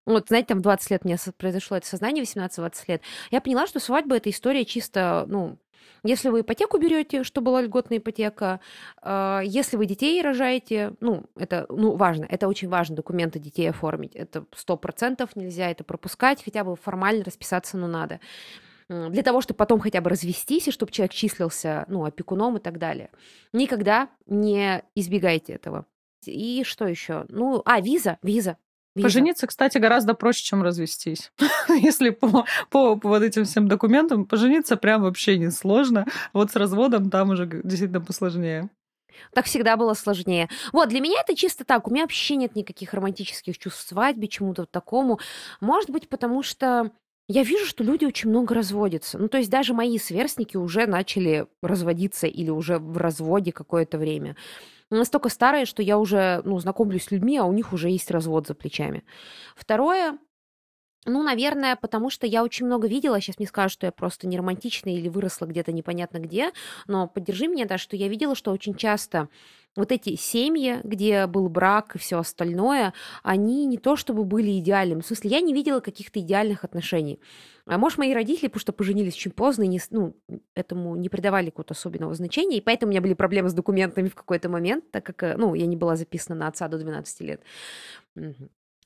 [0.04, 3.02] вот, знаете, там 20 лет мне произошло это сознание, 18-20 лет.
[3.30, 5.58] Я поняла, что свадьба— это история чисто, ну,
[6.04, 8.60] если вы ипотеку берете, что была льготная ипотека,
[9.02, 14.16] э, если вы детей рожаете, ну, это ну, важно, это очень важно, документы детей оформить.
[14.16, 18.18] Это сто процентов нельзя это пропускать, хотя бы формально расписаться, но надо.
[18.88, 22.78] Для того, чтобы потом хотя бы развестись, и чтобы человек числился, ну, опекуном и так
[22.78, 23.10] далее.
[23.52, 25.86] Никогда не избегайте этого.
[26.26, 27.24] И что еще?
[27.28, 28.56] Ну, а, виза, виза.
[28.94, 29.06] Виза.
[29.06, 31.32] Пожениться, кстати, гораздо проще, чем развестись.
[31.68, 36.06] Если по, по, по вот этим всем документам, пожениться прям вообще не сложно.
[36.34, 38.68] Вот с разводом там уже действительно посложнее.
[39.32, 40.48] Так всегда было сложнее.
[40.72, 41.88] Вот, для меня это чисто так.
[41.88, 45.20] У меня вообще нет никаких романтических чувств свадьбе, чему-то такому.
[45.60, 46.90] Может быть, потому что
[47.28, 49.18] я вижу, что люди очень много разводятся.
[49.18, 54.36] Ну, то есть даже мои сверстники уже начали разводиться или уже в разводе какое-то время
[54.98, 58.46] настолько старые, что я уже, ну, знакомлюсь с людьми, а у них уже есть развод
[58.46, 59.04] за плечами.
[59.56, 60.18] Второе,
[61.04, 64.38] ну, наверное, потому что я очень много видела, сейчас мне скажут, что я просто не
[64.38, 66.52] романтичная или выросла где-то непонятно где,
[66.86, 69.28] но поддержи меня, да, что я видела, что очень часто
[69.74, 72.92] вот эти семьи, где был брак и все остальное,
[73.22, 75.00] они не то чтобы были идеальными.
[75.00, 77.20] В смысле, я не видела каких-то идеальных отношений.
[77.64, 80.14] А может, мои родители, потому что поженились очень поздно, и не, ну,
[80.54, 84.14] этому не придавали какого-то особенного значения, и поэтому у меня были проблемы с документами в
[84.14, 87.42] какой-то момент, так как, э, ну, я не была записана на отца до 12 лет.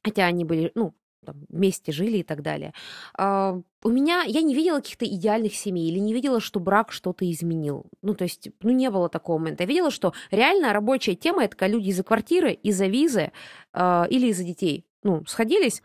[0.03, 0.95] Хотя они были, ну,
[1.27, 2.73] там, вместе жили и так далее.
[3.19, 7.31] А, у меня, я не видела каких-то идеальных семей или не видела, что брак что-то
[7.31, 7.87] изменил.
[8.03, 9.65] Ну, то есть, ну, не было такого момента.
[9.65, 13.33] Я видела, что реально рабочая тема– это когда люди из-за квартиры, из-за визы
[13.75, 15.83] э, или из-за детей, ну, сходились.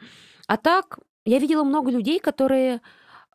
[0.47, 2.81] А так, я видела много людей, которые...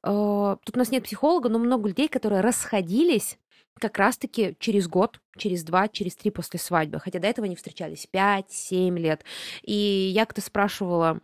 [0.02, 3.38] Э, тут у нас нет психолога, но много людей, которые расходились
[3.78, 6.98] как раз-таки через год, через два, через три после свадьбы.
[6.98, 9.24] Хотя до этого они встречались 5-7 лет.
[9.62, 11.20] И я как-то спрашивала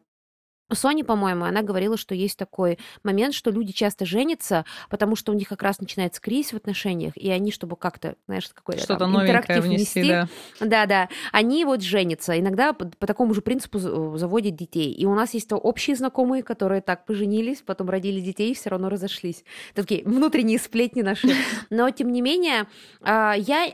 [0.74, 5.34] Соня, по-моему, она говорила, что есть такой момент, что люди часто женятся, потому что у
[5.34, 9.12] них как раз начинается кризис в отношениях, и они, чтобы как-то, знаешь, какой-то Что-то там,
[9.12, 10.28] новенькое внести, внести, да.
[10.60, 12.38] Да-да, они вот женятся.
[12.38, 14.92] Иногда по, по такому же принципу заводят детей.
[14.92, 18.70] И у нас есть то общие знакомые, которые так поженились, потом родили детей и все
[18.70, 19.44] равно разошлись.
[19.74, 21.28] Такие внутренние сплетни наши.
[21.70, 22.66] Но, тем не менее,
[23.00, 23.72] а, я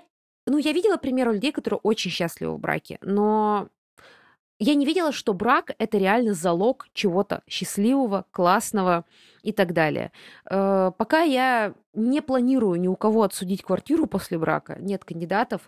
[0.49, 3.69] ну, я видела примеры людей, которые очень счастливы в браке, но
[4.59, 9.05] я не видела, что брак— это реально залог чего-то счастливого, классного
[9.43, 10.13] и так далее.
[10.51, 15.63] Э, пока я не планирую ни у кого отсудить квартиру после брака, нет кандидатов,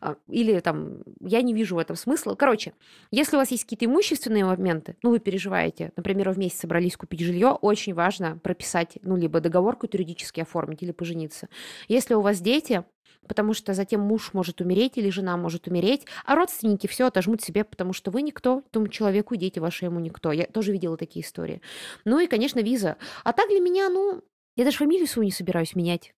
[0.00, 2.34] а, или там я не вижу в этом смысла.
[2.34, 2.72] Короче,
[3.10, 7.20] если у вас есть какие-то имущественные моменты, ну, вы переживаете, например, вы вместе собрались купить
[7.20, 11.48] жилье, очень важно прописать, ну, либо договор какой-то юридически оформить, или пожениться.
[11.88, 12.84] Если у вас дети,
[13.26, 17.64] потому что затем муж может умереть или жена может умереть, а родственники все отожмут себе,
[17.64, 20.32] потому что вы никто, тому человеку, дети ваши ему никто.
[20.32, 21.60] Я тоже видела такие истории.
[22.04, 22.96] Ну и, конечно, виза.
[23.24, 24.22] А так для меня, ну,
[24.56, 26.14] я даже фамилию свою не собираюсь менять.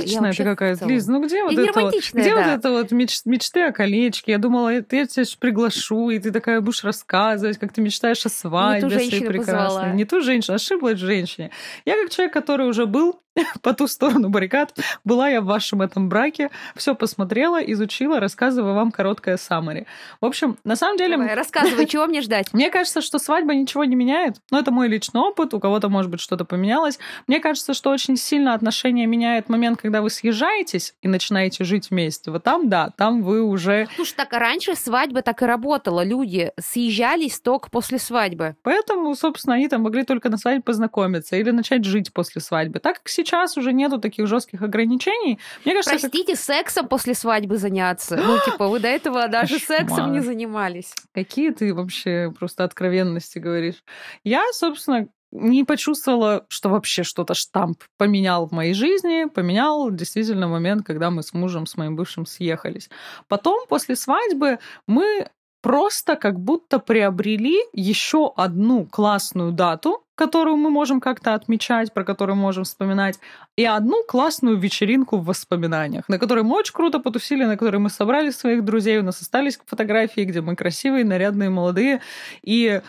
[0.00, 1.06] Не типа, ты какая-то, Лиз.
[1.06, 2.36] Ну где вот это вот, где да.
[2.36, 4.32] вот это вот меч, мечты о колечке?
[4.32, 8.90] Я думала, я тебя приглашу, и ты такая будешь рассказывать, как ты мечтаешь о свадьбе
[8.90, 9.94] своей прекрасной.
[9.94, 11.50] Не ту женщину, ошиблась женщине.
[11.84, 13.20] Я как человек, который уже был
[13.62, 14.76] по ту сторону баррикад.
[15.04, 19.86] Была я в вашем этом браке, все посмотрела, изучила, рассказываю вам короткое саммари.
[20.20, 21.16] В общем, на самом деле...
[21.16, 22.48] Давай, рассказывай, чего мне ждать?
[22.52, 24.36] Мне кажется, что свадьба ничего не меняет.
[24.50, 26.98] Но это мой личный опыт, у кого-то, может быть, что-то поменялось.
[27.26, 32.30] Мне кажется, что очень сильно отношения меняет момент, когда вы съезжаетесь и начинаете жить вместе.
[32.30, 33.88] Вот там, да, там вы уже...
[33.96, 36.04] Слушай, так раньше свадьба так и работала.
[36.04, 38.56] Люди съезжались только после свадьбы.
[38.62, 42.80] Поэтому, собственно, они там могли только на свадьбе познакомиться или начать жить после свадьбы.
[42.80, 45.38] Так как сейчас сейчас уже нету таких жестких ограничений.
[45.64, 46.40] Мне кажется, Простите, как...
[46.40, 48.16] сексом после свадьбы заняться.
[48.16, 50.92] Ну, типа, вы до этого даже сексом не занимались.
[51.12, 53.82] Какие ты вообще просто откровенности говоришь?
[54.24, 55.08] Я, собственно,
[55.40, 59.28] не почувствовала, что вообще что-то штамп поменял в моей жизни.
[59.28, 62.90] Поменял действительно момент, когда мы с мужем, с моим бывшим съехались.
[63.28, 65.28] Потом, после свадьбы, мы
[65.62, 72.36] просто как будто приобрели еще одну классную дату, которую мы можем как-то отмечать, про которую
[72.36, 73.18] можем вспоминать,
[73.56, 77.90] и одну классную вечеринку в воспоминаниях, на которой мы очень круто потусили, на которой мы
[77.90, 82.00] собрали своих друзей, у нас остались фотографии, где мы красивые, нарядные, молодые,
[82.42, 82.80] и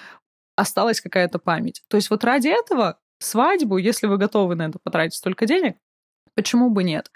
[0.58, 1.84] осталась какая-то память.
[1.88, 5.78] То есть вот ради этого свадьбу, если вы готовы на это потратить столько денег,
[6.36, 7.12] почему бы нет?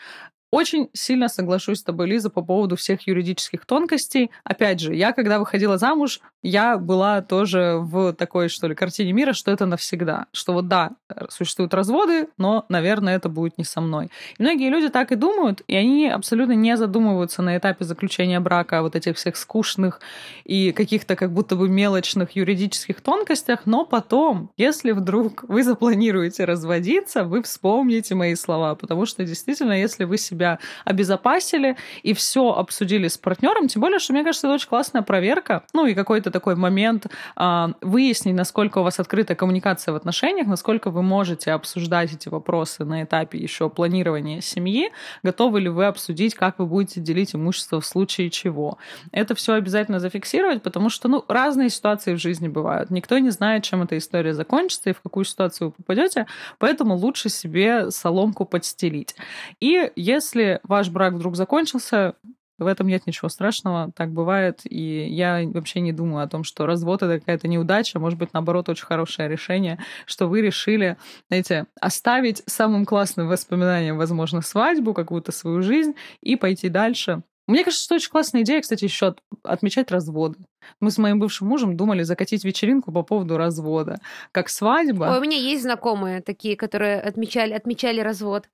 [0.52, 4.32] Очень сильно соглашусь с тобой, Лиза, по поводу всех юридических тонкостей.
[4.44, 9.32] Опять же, я, когда выходила замуж, я была тоже в такой, что ли, картине мира,
[9.32, 10.26] что это навсегда.
[10.34, 10.92] Что вот да,
[11.30, 14.10] существуют разводы, но, наверное, это будет не со мной.
[14.38, 18.80] И многие люди так и думают, и они абсолютно не задумываются на этапе заключения брака
[18.80, 20.02] о вот этих всех скучных
[20.44, 27.24] и каких-то как будто бы мелочных юридических тонкостях, но потом, если вдруг вы запланируете разводиться,
[27.24, 33.08] вы вспомните мои слова, потому что действительно, если вы себе себя обезопасили и все обсудили
[33.08, 33.68] с партнером.
[33.68, 35.64] Тем более, что мне кажется, это очень классная проверка.
[35.74, 40.90] Ну и какой-то такой момент а, выяснить, насколько у вас открытая коммуникация в отношениях, насколько
[40.90, 44.92] вы можете обсуждать эти вопросы на этапе еще планирования семьи,
[45.24, 48.78] готовы ли вы обсудить, как вы будете делить имущество в случае чего.
[49.12, 52.90] Это все обязательно зафиксировать, потому что ну, разные ситуации в жизни бывают.
[52.90, 56.26] Никто не знает, чем эта история закончится и в какую ситуацию вы попадете,
[56.58, 59.16] поэтому лучше себе соломку подстелить.
[59.60, 62.16] И если если ваш брак вдруг закончился,
[62.58, 66.68] в этом нет ничего страшного, так бывает, и я вообще не думаю о том, что
[66.68, 72.44] развод— это какая-то неудача, может быть, наоборот, очень хорошее решение, что вы решили, знаете, оставить
[72.46, 77.24] самым классным воспоминанием, возможно, свадьбу, какую-то свою жизнь и пойти дальше.
[77.48, 80.38] Мне кажется, что очень классная идея, кстати, еще отмечать разводы.
[80.80, 84.00] Мы с моим бывшим мужем думали закатить вечеринку по поводу развода.
[84.32, 85.06] Как свадьба.
[85.06, 88.48] Ой, у меня есть знакомые такие, которые отмечали, отмечали развод.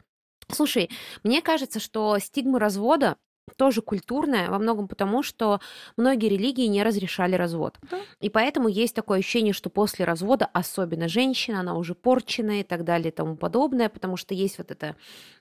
[0.52, 0.90] Слушай,
[1.24, 3.18] мне кажется, что стигма развода
[3.56, 5.62] тоже культурная, во многом потому, что
[5.96, 7.78] многие религии не разрешали развод.
[7.90, 8.00] Да.
[8.20, 12.84] И поэтому есть такое ощущение, что после развода, особенно женщина, она уже порченная и так
[12.84, 14.96] далее и тому подобное, потому что есть вот эта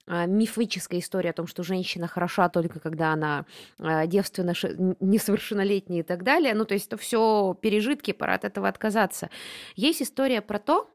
[0.07, 3.44] а, мифическая история о том, что женщина хороша только когда она
[3.78, 4.54] а, девственно
[5.00, 6.54] несовершеннолетняя и так далее.
[6.54, 9.30] Ну, то есть это все пережитки, пора от этого отказаться.
[9.74, 10.88] Есть история про то,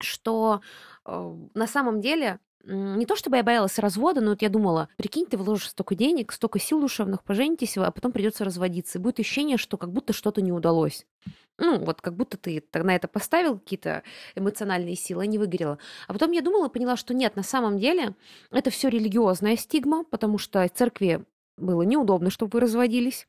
[0.00, 0.60] что
[1.04, 5.26] э, на самом деле не то чтобы я боялась развода, но вот я думала, прикинь,
[5.26, 8.98] ты вложишь столько денег, столько сил душевных, поженитесь, а потом придется разводиться.
[8.98, 11.06] И будет ощущение, что как будто что-то не удалось.
[11.58, 14.02] Ну, вот как будто ты на это поставил какие-то
[14.36, 15.78] эмоциональные силы, а не выгорела.
[16.06, 18.14] А потом я думала, поняла, что нет, на самом деле
[18.50, 21.24] это все религиозная стигма, потому что церкви
[21.56, 23.26] было неудобно, чтобы вы разводились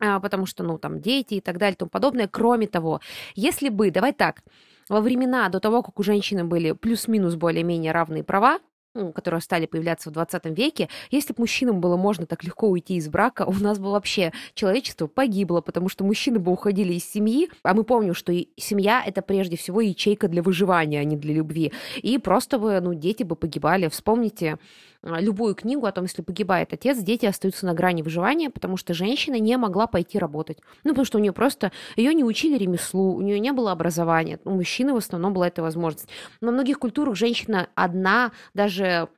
[0.00, 2.28] а, потому что, ну, там, дети и так далее и тому подобное.
[2.28, 3.00] Кроме того,
[3.34, 4.42] если бы, давай так,
[4.88, 8.58] во времена до того, как у женщины были плюс-минус более-менее равные права,
[8.94, 12.96] ну, которые стали появляться в 20 веке, если бы мужчинам было можно так легко уйти
[12.96, 17.48] из брака, у нас бы вообще человечество погибло, потому что мужчины бы уходили из семьи,
[17.62, 21.72] а мы помним, что семья— это прежде всего ячейка для выживания, а не для любви.
[22.02, 23.88] И просто бы, ну, дети бы погибали.
[23.88, 24.58] Вспомните
[25.02, 29.38] любую книгу о том, если погибает отец, дети остаются на грани выживания, потому что женщина
[29.38, 30.58] не могла пойти работать.
[30.84, 34.40] Ну, потому что у нее просто, ее не учили ремеслу, у нее не было образования.
[34.44, 36.08] У мужчины в основном была эта возможность.
[36.40, 39.08] Во многих культурах женщина одна, даже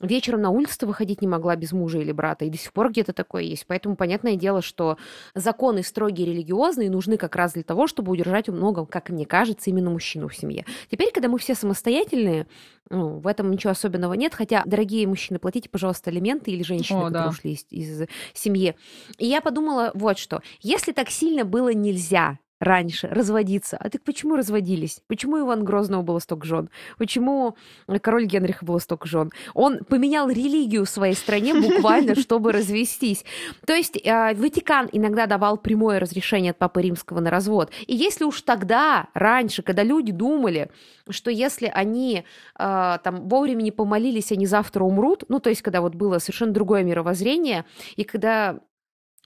[0.00, 3.12] вечером на улицу выходить не могла без мужа или брата, и до сих пор где-то
[3.12, 3.66] такое есть.
[3.66, 4.96] Поэтому понятное дело, что
[5.34, 9.90] законы строгие религиозные нужны как раз для того, чтобы удержать много, как мне кажется, именно
[9.90, 10.64] мужчину в семье.
[10.90, 12.46] Теперь, когда мы все самостоятельные,
[12.88, 17.04] ну, в этом ничего особенного нет, хотя, дорогие мужчины, платите, пожалуйста, алименты или женщины, О,
[17.04, 17.30] которые да.
[17.30, 18.74] ушли из, из семьи.
[19.18, 20.42] И я подумала вот что.
[20.60, 23.76] Если так сильно было нельзя раньше разводиться.
[23.78, 25.00] А так почему разводились?
[25.08, 26.70] Почему Иван Грозного было столько жен?
[26.98, 27.56] Почему
[28.02, 29.32] король Генриха было столько жен?
[29.54, 33.24] Он поменял религию в своей стране буквально, чтобы развестись.
[33.66, 37.70] То есть э, Ватикан иногда давал прямое разрешение от Папы Римского на развод.
[37.86, 40.70] И если уж тогда, раньше, когда люди думали,
[41.08, 42.24] что если они
[42.58, 46.52] э, там вовремя не помолились, они завтра умрут, ну, то есть когда вот было совершенно
[46.52, 47.64] другое мировоззрение,
[47.96, 48.60] и когда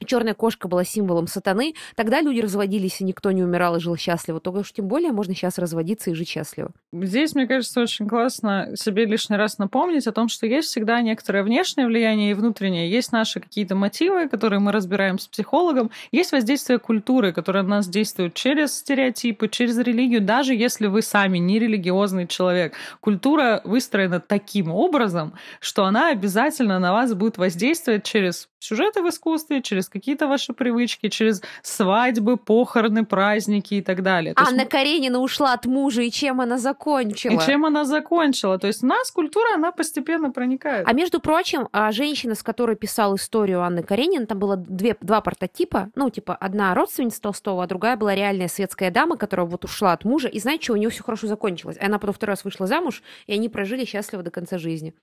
[0.05, 4.41] черная кошка была символом сатаны, тогда люди разводились, и никто не умирал и жил счастливо.
[4.41, 6.71] Только уж тем более можно сейчас разводиться и жить счастливо.
[6.93, 11.43] Здесь, мне кажется, очень классно себе лишний раз напомнить о том, что есть всегда некоторое
[11.43, 12.91] внешнее влияние и внутреннее.
[12.91, 15.91] Есть наши какие-то мотивы, которые мы разбираем с психологом.
[16.13, 20.21] Есть воздействие культуры, которое на нас действует через стереотипы, через религию.
[20.21, 26.93] Даже если вы сами не религиозный человек, культура выстроена таким образом, что она обязательно на
[26.93, 33.75] вас будет воздействовать через сюжеты в искусстве, через какие-то ваши привычки, через свадьбы, похороны, праздники
[33.75, 34.35] и так далее.
[34.37, 34.71] Анна есть...
[34.71, 37.33] Каренина ушла от мужа, и чем она закончила?
[37.33, 38.59] И чем она закончила?
[38.59, 40.89] То есть у нас культура, она постепенно проникает.
[40.89, 45.21] А между прочим, а, женщина, с которой писал историю Анны Каренина, там было две, два
[45.21, 49.93] прототипа, ну, типа, одна родственница Толстого, а другая была реальная светская дама, которая вот ушла
[49.93, 51.77] от мужа, и знаете, что, у нее все хорошо закончилось.
[51.81, 54.95] Она потом второй раз вышла замуж, и они прожили счастливо до конца жизни.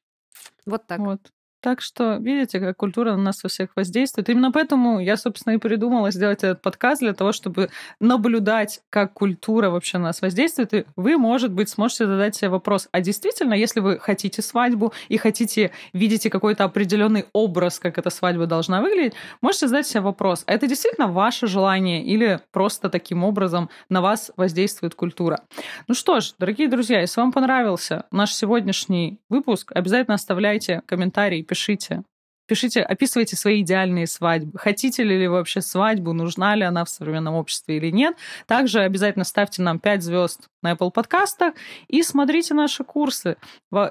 [0.65, 0.99] Вот так.
[0.99, 1.31] Вот.
[1.61, 4.29] Так что, видите, как культура на нас у всех воздействует.
[4.29, 9.69] Именно поэтому я, собственно, и придумала сделать этот подкаст для того, чтобы наблюдать, как культура
[9.69, 10.73] вообще на нас воздействует.
[10.73, 15.17] И вы, может быть, сможете задать себе вопрос, а действительно, если вы хотите свадьбу и
[15.17, 20.53] хотите, видите какой-то определенный образ, как эта свадьба должна выглядеть, можете задать себе вопрос, а
[20.53, 25.41] это действительно ваше желание или просто таким образом на вас воздействует культура?
[25.87, 32.03] Ну что ж, дорогие друзья, если вам понравился наш сегодняшний выпуск, обязательно оставляйте комментарий пишите.
[32.47, 34.57] Пишите, описывайте свои идеальные свадьбы.
[34.57, 38.15] Хотите ли вы вообще свадьбу, нужна ли она в современном обществе или нет.
[38.47, 41.53] Также обязательно ставьте нам 5 звезд на Apple подкастах
[41.89, 43.35] и смотрите наши курсы.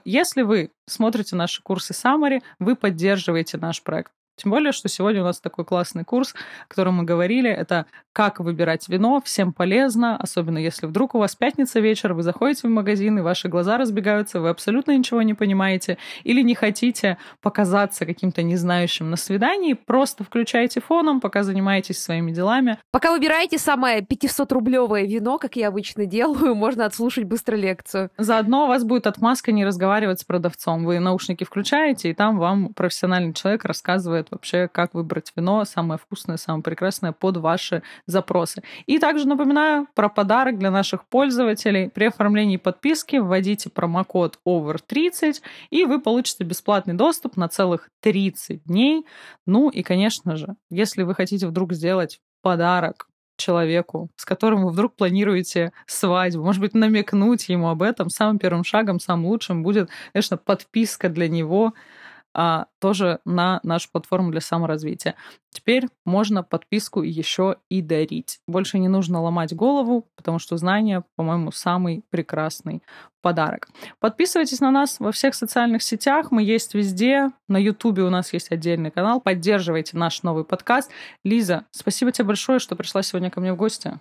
[0.07, 4.13] Если вы смотрите наши курсы Summary, вы поддерживаете наш проект.
[4.43, 6.35] Тем более, что сегодня у нас такой классный курс,
[6.65, 7.51] о котором мы говорили.
[7.51, 9.21] Это как выбирать вино.
[9.23, 13.49] Всем полезно, особенно если вдруг у вас пятница вечер, вы заходите в магазин, и ваши
[13.49, 19.75] глаза разбегаются, вы абсолютно ничего не понимаете, или не хотите показаться каким-то незнающим на свидании,
[19.75, 22.79] просто включайте фоном, пока занимаетесь своими делами.
[22.91, 28.11] Пока выбираете самое 500-рублевое вино, как я обычно делаю, можно отслушать быстро лекцию.
[28.17, 30.85] Заодно у вас будет отмазка не разговаривать с продавцом.
[30.85, 36.37] Вы наушники включаете, и там вам профессиональный человек рассказывает вообще, как выбрать вино самое вкусное,
[36.37, 38.63] самое прекрасное под ваши запросы.
[38.87, 41.91] И также напоминаю про подарок для наших пользователей.
[41.91, 49.07] При оформлении подписки вводите промокод OVER30, и вы получите бесплатный доступ на целых 30 дней.
[49.47, 53.07] Ну и, конечно же, если вы хотите вдруг сделать подарок
[53.41, 56.45] человеку, с которым вы вдруг планируете свадьбу.
[56.45, 58.11] Может быть, намекнуть ему об этом.
[58.11, 61.73] Самым первым шагом, самым лучшим будет, конечно, подписка для него
[62.35, 65.15] а, тоже на нашу платформу для саморазвития.
[65.51, 68.41] Теперь можно подписку еще и дарить.
[68.47, 72.83] Больше не нужно ломать голову, потому что знания, по-моему, самый прекрасный
[73.21, 73.69] подарок.
[73.99, 76.31] Подписывайтесь на нас во всех социальных сетях.
[76.31, 77.31] Мы есть везде.
[77.49, 79.21] На Ютубе у нас есть отдельный канал.
[79.21, 80.91] Поддерживайте наш новый подкаст.
[81.25, 83.99] Лиза, спасибо тебе большое, что пришла сегодня ко мне в гости.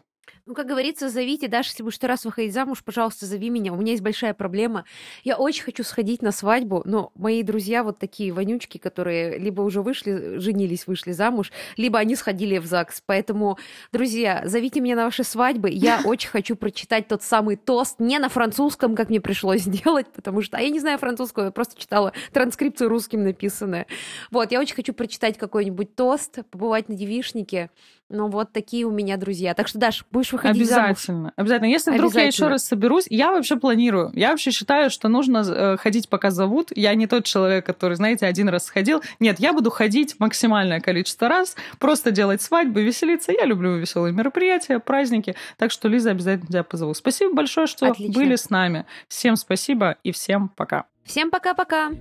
[0.50, 3.72] Ну, как говорится, зовите, даже если будешь раз выходить замуж, пожалуйста, зови меня.
[3.72, 4.84] У меня есть большая проблема.
[5.24, 9.84] Я очень хочу сходить на свадьбу, но мои друзья вот такие вонючки, которые либо уже
[9.84, 13.04] вышли, женились, вышли замуж, либо они сходили в ЗАГС.
[13.06, 13.60] Поэтому,
[13.92, 15.70] друзья, зовите меня на ваши свадьбы.
[15.70, 20.42] Я очень хочу прочитать тот самый тост не на французском, как мне пришлось сделать, потому
[20.42, 23.86] что а я не знаю французского, я просто читала транскрипцию русским написанное.
[24.32, 27.70] Вот, я очень хочу прочитать какой-нибудь тост, побывать на девишнике.
[28.10, 29.54] Ну, вот такие у меня друзья.
[29.54, 31.18] Так что, Даш, будешь выходить Обязательно.
[31.18, 31.34] замуж?
[31.36, 31.68] Обязательно.
[31.68, 34.12] Если вдруг я еще раз соберусь, я вообще планирую.
[34.16, 36.72] Я вообще считаю, что нужно э, ходить, пока зовут.
[36.76, 39.04] Я не тот человек, который, знаете, один раз сходил.
[39.20, 43.32] Нет, я буду ходить максимальное количество раз, просто делать свадьбы, веселиться.
[43.32, 45.36] Я люблю веселые мероприятия, праздники.
[45.58, 46.96] Так что, Лиза, обязательно тебя позову.
[46.96, 48.20] Спасибо большое, что Отлично.
[48.20, 48.86] были с нами.
[49.08, 50.86] Всем спасибо и всем пока.
[51.06, 51.92] Всем пока-пока.